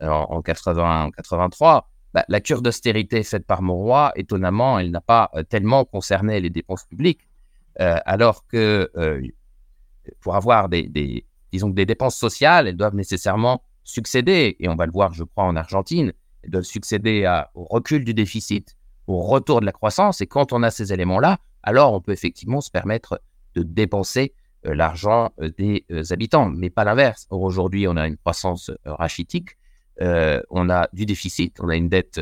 euh, 0.01 0.09
en, 0.09 0.41
83. 0.41 1.87
Bah, 2.13 2.25
la 2.27 2.41
cure 2.41 2.61
d'austérité 2.61 3.23
faite 3.23 3.45
par 3.45 3.61
Mauroy, 3.61 4.11
étonnamment, 4.15 4.79
elle 4.79 4.91
n'a 4.91 5.01
pas 5.01 5.29
euh, 5.35 5.43
tellement 5.43 5.85
concerné 5.85 6.41
les 6.41 6.49
dépenses 6.49 6.83
publiques, 6.85 7.27
euh, 7.79 7.97
alors 8.05 8.45
que 8.47 8.91
pour 10.19 10.35
avoir 10.35 10.67
des, 10.67 11.25
disons, 11.53 11.69
des 11.69 11.85
dépenses 11.85 12.17
sociales, 12.17 12.67
elles 12.67 12.75
doivent 12.75 12.95
nécessairement 12.95 13.63
succéder, 13.83 14.57
et 14.59 14.67
on 14.67 14.75
va 14.75 14.85
le 14.85 14.91
voir, 14.91 15.13
je 15.13 15.23
crois, 15.23 15.45
en 15.45 15.55
Argentine, 15.55 16.11
elles 16.43 16.49
doivent 16.49 16.63
succéder 16.63 17.43
au 17.53 17.65
recul 17.65 18.03
du 18.03 18.13
déficit, 18.13 18.75
au 19.07 19.21
retour 19.21 19.61
de 19.61 19.65
la 19.65 19.71
croissance. 19.71 20.21
Et 20.21 20.27
quand 20.27 20.53
on 20.53 20.63
a 20.63 20.71
ces 20.71 20.91
éléments-là, 20.91 21.37
alors 21.63 21.93
on 21.93 22.01
peut 22.01 22.11
effectivement 22.11 22.61
se 22.61 22.71
permettre 22.71 23.21
de 23.55 23.63
dépenser 23.63 24.33
euh, 24.67 24.75
l'argent 24.75 25.31
euh, 25.41 25.49
des 25.57 25.85
euh, 25.91 26.03
habitants, 26.11 26.47
mais 26.49 26.69
pas 26.69 26.83
l'inverse. 26.83 27.25
Aujourd'hui, 27.31 27.87
on 27.87 27.97
a 27.97 28.07
une 28.07 28.17
croissance 28.17 28.71
rachitique, 28.85 29.57
on 30.49 30.69
a 30.69 30.89
du 30.93 31.05
déficit, 31.05 31.59
on 31.59 31.69
a 31.69 31.75
une 31.75 31.89
dette 31.89 32.19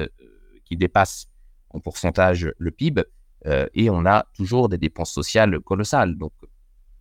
qui 0.65 0.78
dépasse 0.78 1.28
en 1.70 1.80
pourcentage 1.80 2.52
le 2.58 2.72
PIB, 2.72 3.04
et 3.74 3.89
on 3.89 4.06
a 4.06 4.26
toujours 4.34 4.70
des 4.70 4.78
dépenses 4.78 5.13
sociales 5.13 5.60
colossales. 5.62 6.18
Donc, 6.18 6.34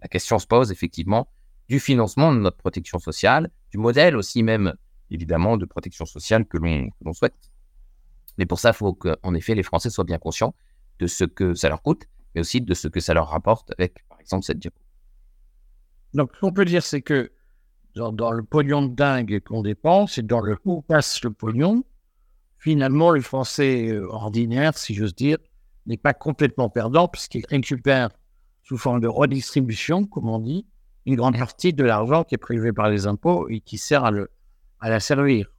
la 0.00 0.08
question 0.08 0.38
se 0.38 0.46
pose 0.46 0.70
effectivement 0.70 1.28
du 1.68 1.80
financement 1.80 2.32
de 2.32 2.38
notre 2.38 2.56
protection 2.56 2.98
sociale, 2.98 3.50
du 3.72 3.78
modèle 3.78 4.16
aussi 4.16 4.42
même, 4.42 4.74
évidemment, 5.10 5.56
de 5.56 5.66
protection 5.66 6.06
sociale 6.06 6.46
que 6.46 6.56
l'on 6.56 7.12
souhaite. 7.12 7.34
Mais 8.38 8.46
pour 8.46 8.60
ça, 8.60 8.70
il 8.70 8.74
faut 8.74 8.94
qu'en 8.94 9.34
effet, 9.34 9.54
les 9.54 9.64
Français 9.64 9.90
soient 9.90 10.04
bien 10.04 10.18
conscients 10.18 10.54
de 11.00 11.06
ce 11.06 11.24
que 11.24 11.54
ça 11.54 11.68
leur 11.68 11.82
coûte, 11.82 12.04
mais 12.34 12.40
aussi 12.40 12.60
de 12.60 12.72
ce 12.72 12.86
que 12.88 13.00
ça 13.00 13.12
leur 13.14 13.28
rapporte 13.28 13.72
avec, 13.76 14.06
par 14.08 14.20
exemple, 14.20 14.44
cette 14.44 14.60
diapo. 14.60 14.80
Donc, 16.14 16.30
ce 16.34 16.40
qu'on 16.40 16.52
peut 16.52 16.64
dire, 16.64 16.84
c'est 16.84 17.02
que 17.02 17.32
dans, 17.98 18.32
le 18.32 18.42
pognon 18.42 18.82
de 18.82 18.94
dingue 18.94 19.40
qu'on 19.40 19.62
dépense 19.62 20.18
et 20.18 20.22
dans 20.22 20.40
le 20.40 20.56
où 20.64 20.82
passe 20.82 21.22
le 21.22 21.30
pognon, 21.30 21.84
finalement, 22.58 23.10
le 23.10 23.20
Français 23.20 23.88
euh, 23.88 24.06
ordinaire, 24.08 24.76
si 24.76 24.94
j'ose 24.94 25.14
dire, 25.14 25.38
n'est 25.86 25.96
pas 25.96 26.14
complètement 26.14 26.68
perdant 26.68 27.08
puisqu'il 27.08 27.44
récupère 27.46 28.10
sous 28.62 28.78
forme 28.78 29.00
de 29.00 29.08
redistribution, 29.08 30.04
comme 30.04 30.28
on 30.28 30.38
dit, 30.38 30.66
une 31.06 31.16
grande 31.16 31.38
partie 31.38 31.72
de 31.72 31.84
l'argent 31.84 32.24
qui 32.24 32.34
est 32.34 32.38
prélevé 32.38 32.72
par 32.72 32.90
les 32.90 33.06
impôts 33.06 33.48
et 33.48 33.60
qui 33.60 33.78
sert 33.78 34.04
à, 34.04 34.10
le, 34.10 34.30
à 34.80 34.90
la 34.90 35.00
servir. 35.00 35.50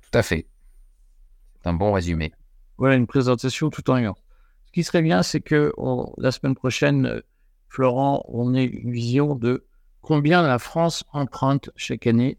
Tout 0.00 0.18
à 0.18 0.22
fait. 0.22 0.46
C'est 1.54 1.68
un 1.68 1.74
bon 1.74 1.92
résumé. 1.92 2.32
Voilà 2.78 2.96
une 2.96 3.06
présentation 3.06 3.70
tout 3.70 3.88
en 3.90 3.94
rien. 3.94 4.14
Ce 4.66 4.72
qui 4.72 4.82
serait 4.84 5.02
bien, 5.02 5.22
c'est 5.22 5.40
que 5.40 5.72
la 6.16 6.32
semaine 6.32 6.54
prochaine, 6.54 7.06
euh, 7.06 7.20
Florent, 7.68 8.24
on 8.28 8.54
ait 8.54 8.64
une 8.64 8.90
vision 8.90 9.34
de 9.34 9.64
combien 10.02 10.42
la 10.42 10.58
France 10.58 11.04
emprunte 11.12 11.70
chaque 11.76 12.06
année? 12.06 12.38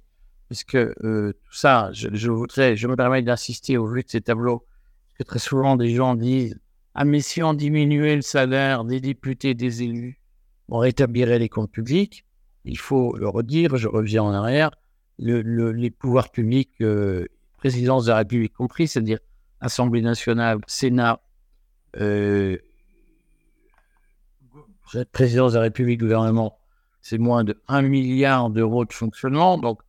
Parce 0.49 0.63
que 0.63 0.93
euh, 1.03 1.33
tout 1.33 1.55
ça, 1.55 1.89
je, 1.93 2.29
voudrais, 2.29 2.75
je 2.75 2.87
me 2.87 2.95
permets 2.95 3.23
d'insister 3.23 3.77
au 3.77 3.87
vu 3.87 4.03
de 4.03 4.09
ces 4.09 4.21
tableaux, 4.21 4.59
parce 4.59 5.17
que 5.17 5.23
très 5.23 5.39
souvent 5.39 5.75
des 5.75 5.89
gens 5.89 6.13
disent 6.15 6.59
Ah, 6.93 7.05
mais 7.05 7.21
si 7.21 7.41
on 7.41 7.53
diminuait 7.53 8.15
le 8.15 8.21
salaire 8.21 8.83
des 8.83 8.99
députés, 8.99 9.55
des 9.55 9.81
élus, 9.81 10.19
on 10.69 10.77
rétablirait 10.77 11.39
les 11.39 11.49
comptes 11.49 11.71
publics. 11.71 12.25
Il 12.65 12.77
faut 12.77 13.17
le 13.17 13.27
redire, 13.27 13.77
je 13.77 13.87
reviens 13.87 14.23
en 14.23 14.33
arrière, 14.33 14.71
les 15.17 15.91
pouvoirs 15.91 16.29
publics, 16.29 16.71
euh, 16.81 17.25
présidence 17.57 18.05
de 18.05 18.11
la 18.11 18.17
République 18.17 18.53
compris, 18.53 18.87
c'est-à-dire 18.87 19.19
Assemblée 19.59 20.01
nationale, 20.01 20.59
Sénat, 20.67 21.21
euh, 21.97 22.57
présidence 25.11 25.53
de 25.53 25.57
la 25.57 25.63
République, 25.63 25.99
gouvernement, 25.99 26.57
c'est 27.03 27.17
moins 27.17 27.43
de 27.43 27.61
1 27.67 27.81
milliard 27.83 28.49
d'euros 28.49 28.85
de 28.85 28.93
fonctionnement. 28.93 29.57
Donc, 29.57 29.81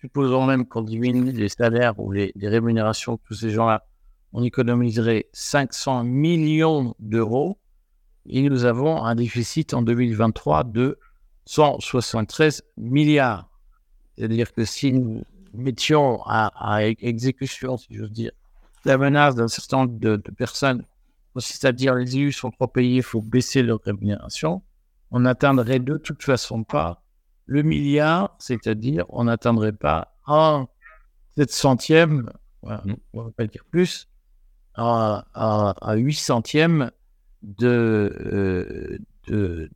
supposons 0.00 0.44
même 0.44 0.66
qu'on 0.66 0.82
diminue 0.82 1.32
les 1.32 1.48
salaires 1.48 1.98
ou 1.98 2.12
les, 2.12 2.32
rémunérations 2.40 3.14
de 3.14 3.20
tous 3.26 3.34
ces 3.34 3.50
gens-là, 3.50 3.86
on 4.34 4.44
économiserait 4.44 5.28
500 5.32 6.04
millions 6.04 6.94
d'euros 7.00 7.58
et 8.26 8.42
nous 8.42 8.66
avons 8.66 9.02
un 9.02 9.14
déficit 9.14 9.72
en 9.72 9.80
2023 9.80 10.64
de 10.64 10.98
173 11.46 12.62
milliards. 12.76 13.48
C'est-à-dire 14.14 14.52
que 14.52 14.66
si 14.66 14.92
nous 14.92 15.22
mettions 15.54 16.20
à, 16.26 16.82
exécution, 16.82 17.78
si 17.78 17.94
j'ose 17.94 18.12
dire, 18.12 18.32
la 18.84 18.98
menace 18.98 19.34
d'un 19.34 19.48
certain 19.48 19.78
nombre 19.78 19.98
de, 19.98 20.16
personnes, 20.36 20.84
c'est-à-dire 21.38 21.94
les 21.94 22.14
élus 22.14 22.32
sont 22.32 22.50
trop 22.50 22.66
payés, 22.66 22.96
il 22.96 23.02
faut 23.02 23.22
baisser 23.22 23.62
leur 23.62 23.80
rémunération, 23.80 24.60
on 25.10 25.20
n'atteindrait 25.20 25.78
de 25.78 25.96
toute 25.96 26.22
façon 26.22 26.64
pas 26.64 27.02
le 27.46 27.62
milliard, 27.62 28.36
c'est-à-dire 28.38 29.04
on 29.08 29.24
n'atteindrait 29.24 29.72
pas 29.72 30.14
un 30.26 30.68
sept 31.36 31.50
centième, 31.50 32.30
mmh. 32.62 32.94
on 33.14 33.20
ne 33.20 33.24
va 33.24 33.30
pas 33.30 33.46
dire 33.46 33.64
plus, 33.70 34.08
à, 34.74 35.24
à, 35.80 35.94
8 35.96 36.14
centièmes 36.14 36.90
euh, 37.62 38.98
de, 39.26 39.70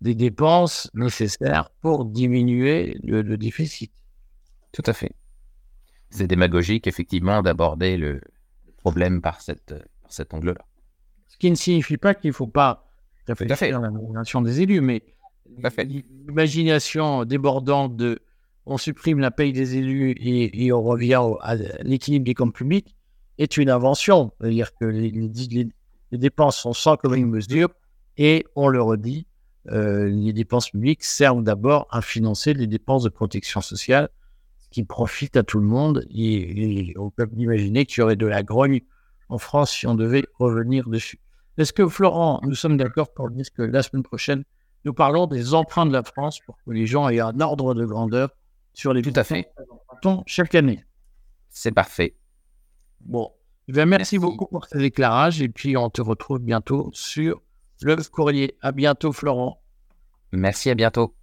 des 0.00 0.14
dépenses 0.14 0.90
nécessaires 0.94 1.70
pour 1.82 2.06
diminuer 2.06 2.98
le, 3.02 3.36
déficit. 3.36 3.92
Tout 4.72 4.82
à 4.86 4.92
fait. 4.92 5.12
C'est 6.10 6.26
démagogique, 6.26 6.86
effectivement, 6.86 7.42
d'aborder 7.42 7.96
le 7.96 8.20
problème 8.78 9.20
par, 9.20 9.40
cette, 9.40 9.74
cet 10.08 10.32
angle-là. 10.32 10.64
Ce 11.28 11.36
qui 11.36 11.50
ne 11.50 11.56
signifie 11.56 11.98
pas 11.98 12.14
qu'il 12.14 12.28
ne 12.28 12.34
faut 12.34 12.46
pas 12.46 12.89
réfléchir 13.32 13.78
à 13.78 13.80
la 13.80 13.90
nomination 13.90 14.42
des 14.42 14.60
élus, 14.60 14.80
mais 14.80 15.02
l'imagination 15.78 17.24
débordante 17.24 17.96
de 17.96 18.20
on 18.66 18.78
supprime 18.78 19.18
la 19.18 19.30
paye 19.30 19.52
des 19.52 19.76
élus 19.76 20.14
et, 20.20 20.72
on 20.72 20.82
revient 20.82 21.20
à 21.40 21.56
l'équilibre 21.82 22.24
des 22.24 22.34
comptes 22.34 22.54
publics 22.54 22.94
est 23.38 23.56
une 23.56 23.70
invention. 23.70 24.32
C'est-à-dire 24.40 24.74
que 24.76 24.84
les, 24.84 25.10
les 25.10 26.18
dépenses 26.18 26.58
sont 26.58 26.72
sans 26.72 26.96
commune 26.96 27.26
mesure 27.26 27.70
et 28.16 28.44
on 28.54 28.68
le 28.68 28.82
redit, 28.82 29.26
euh, 29.68 30.08
les 30.08 30.32
dépenses 30.32 30.70
publiques 30.70 31.04
servent 31.04 31.42
d'abord 31.42 31.86
à 31.90 32.00
financer 32.00 32.54
les 32.54 32.66
dépenses 32.66 33.02
de 33.02 33.08
protection 33.08 33.60
sociale 33.60 34.08
qui 34.70 34.84
profitent 34.84 35.36
à 35.36 35.42
tout 35.42 35.58
le 35.58 35.66
monde 35.66 36.06
et, 36.10 36.94
on 36.96 37.10
peut 37.10 37.28
imaginer 37.36 37.86
qu'il 37.86 38.00
y 38.00 38.02
aurait 38.02 38.16
de 38.16 38.26
la 38.26 38.42
grogne 38.42 38.80
en 39.28 39.38
France 39.38 39.72
si 39.72 39.86
on 39.86 39.94
devait 39.94 40.24
revenir 40.38 40.88
dessus. 40.88 41.18
Est-ce 41.60 41.74
que 41.74 41.86
Florent, 41.86 42.40
nous 42.44 42.54
sommes 42.54 42.78
d'accord 42.78 43.12
pour 43.12 43.28
dire 43.28 43.44
que 43.52 43.60
la 43.60 43.82
semaine 43.82 44.02
prochaine, 44.02 44.44
nous 44.86 44.94
parlons 44.94 45.26
des 45.26 45.52
emprunts 45.52 45.84
de 45.84 45.92
la 45.92 46.02
France 46.02 46.40
pour 46.40 46.56
que 46.64 46.70
les 46.70 46.86
gens 46.86 47.10
aient 47.10 47.20
un 47.20 47.38
ordre 47.38 47.74
de 47.74 47.84
grandeur 47.84 48.30
sur 48.72 48.94
les 48.94 49.02
tout 49.02 49.12
à 49.14 49.24
fait 49.24 49.52
chaque 50.24 50.54
année? 50.54 50.82
C'est 51.50 51.72
parfait. 51.72 52.16
Bon, 53.02 53.30
eh 53.68 53.84
merci, 53.84 54.18
beaucoup 54.18 54.46
pour 54.46 54.64
ces 54.64 54.82
éclairages 54.82 55.42
et 55.42 55.50
puis 55.50 55.76
on 55.76 55.90
te 55.90 56.00
retrouve 56.00 56.38
bientôt 56.38 56.88
sur 56.94 57.42
le 57.82 57.96
courrier. 58.10 58.56
À 58.62 58.72
bientôt, 58.72 59.12
Florent. 59.12 59.60
Merci, 60.32 60.70
à 60.70 60.74
bientôt. 60.74 61.14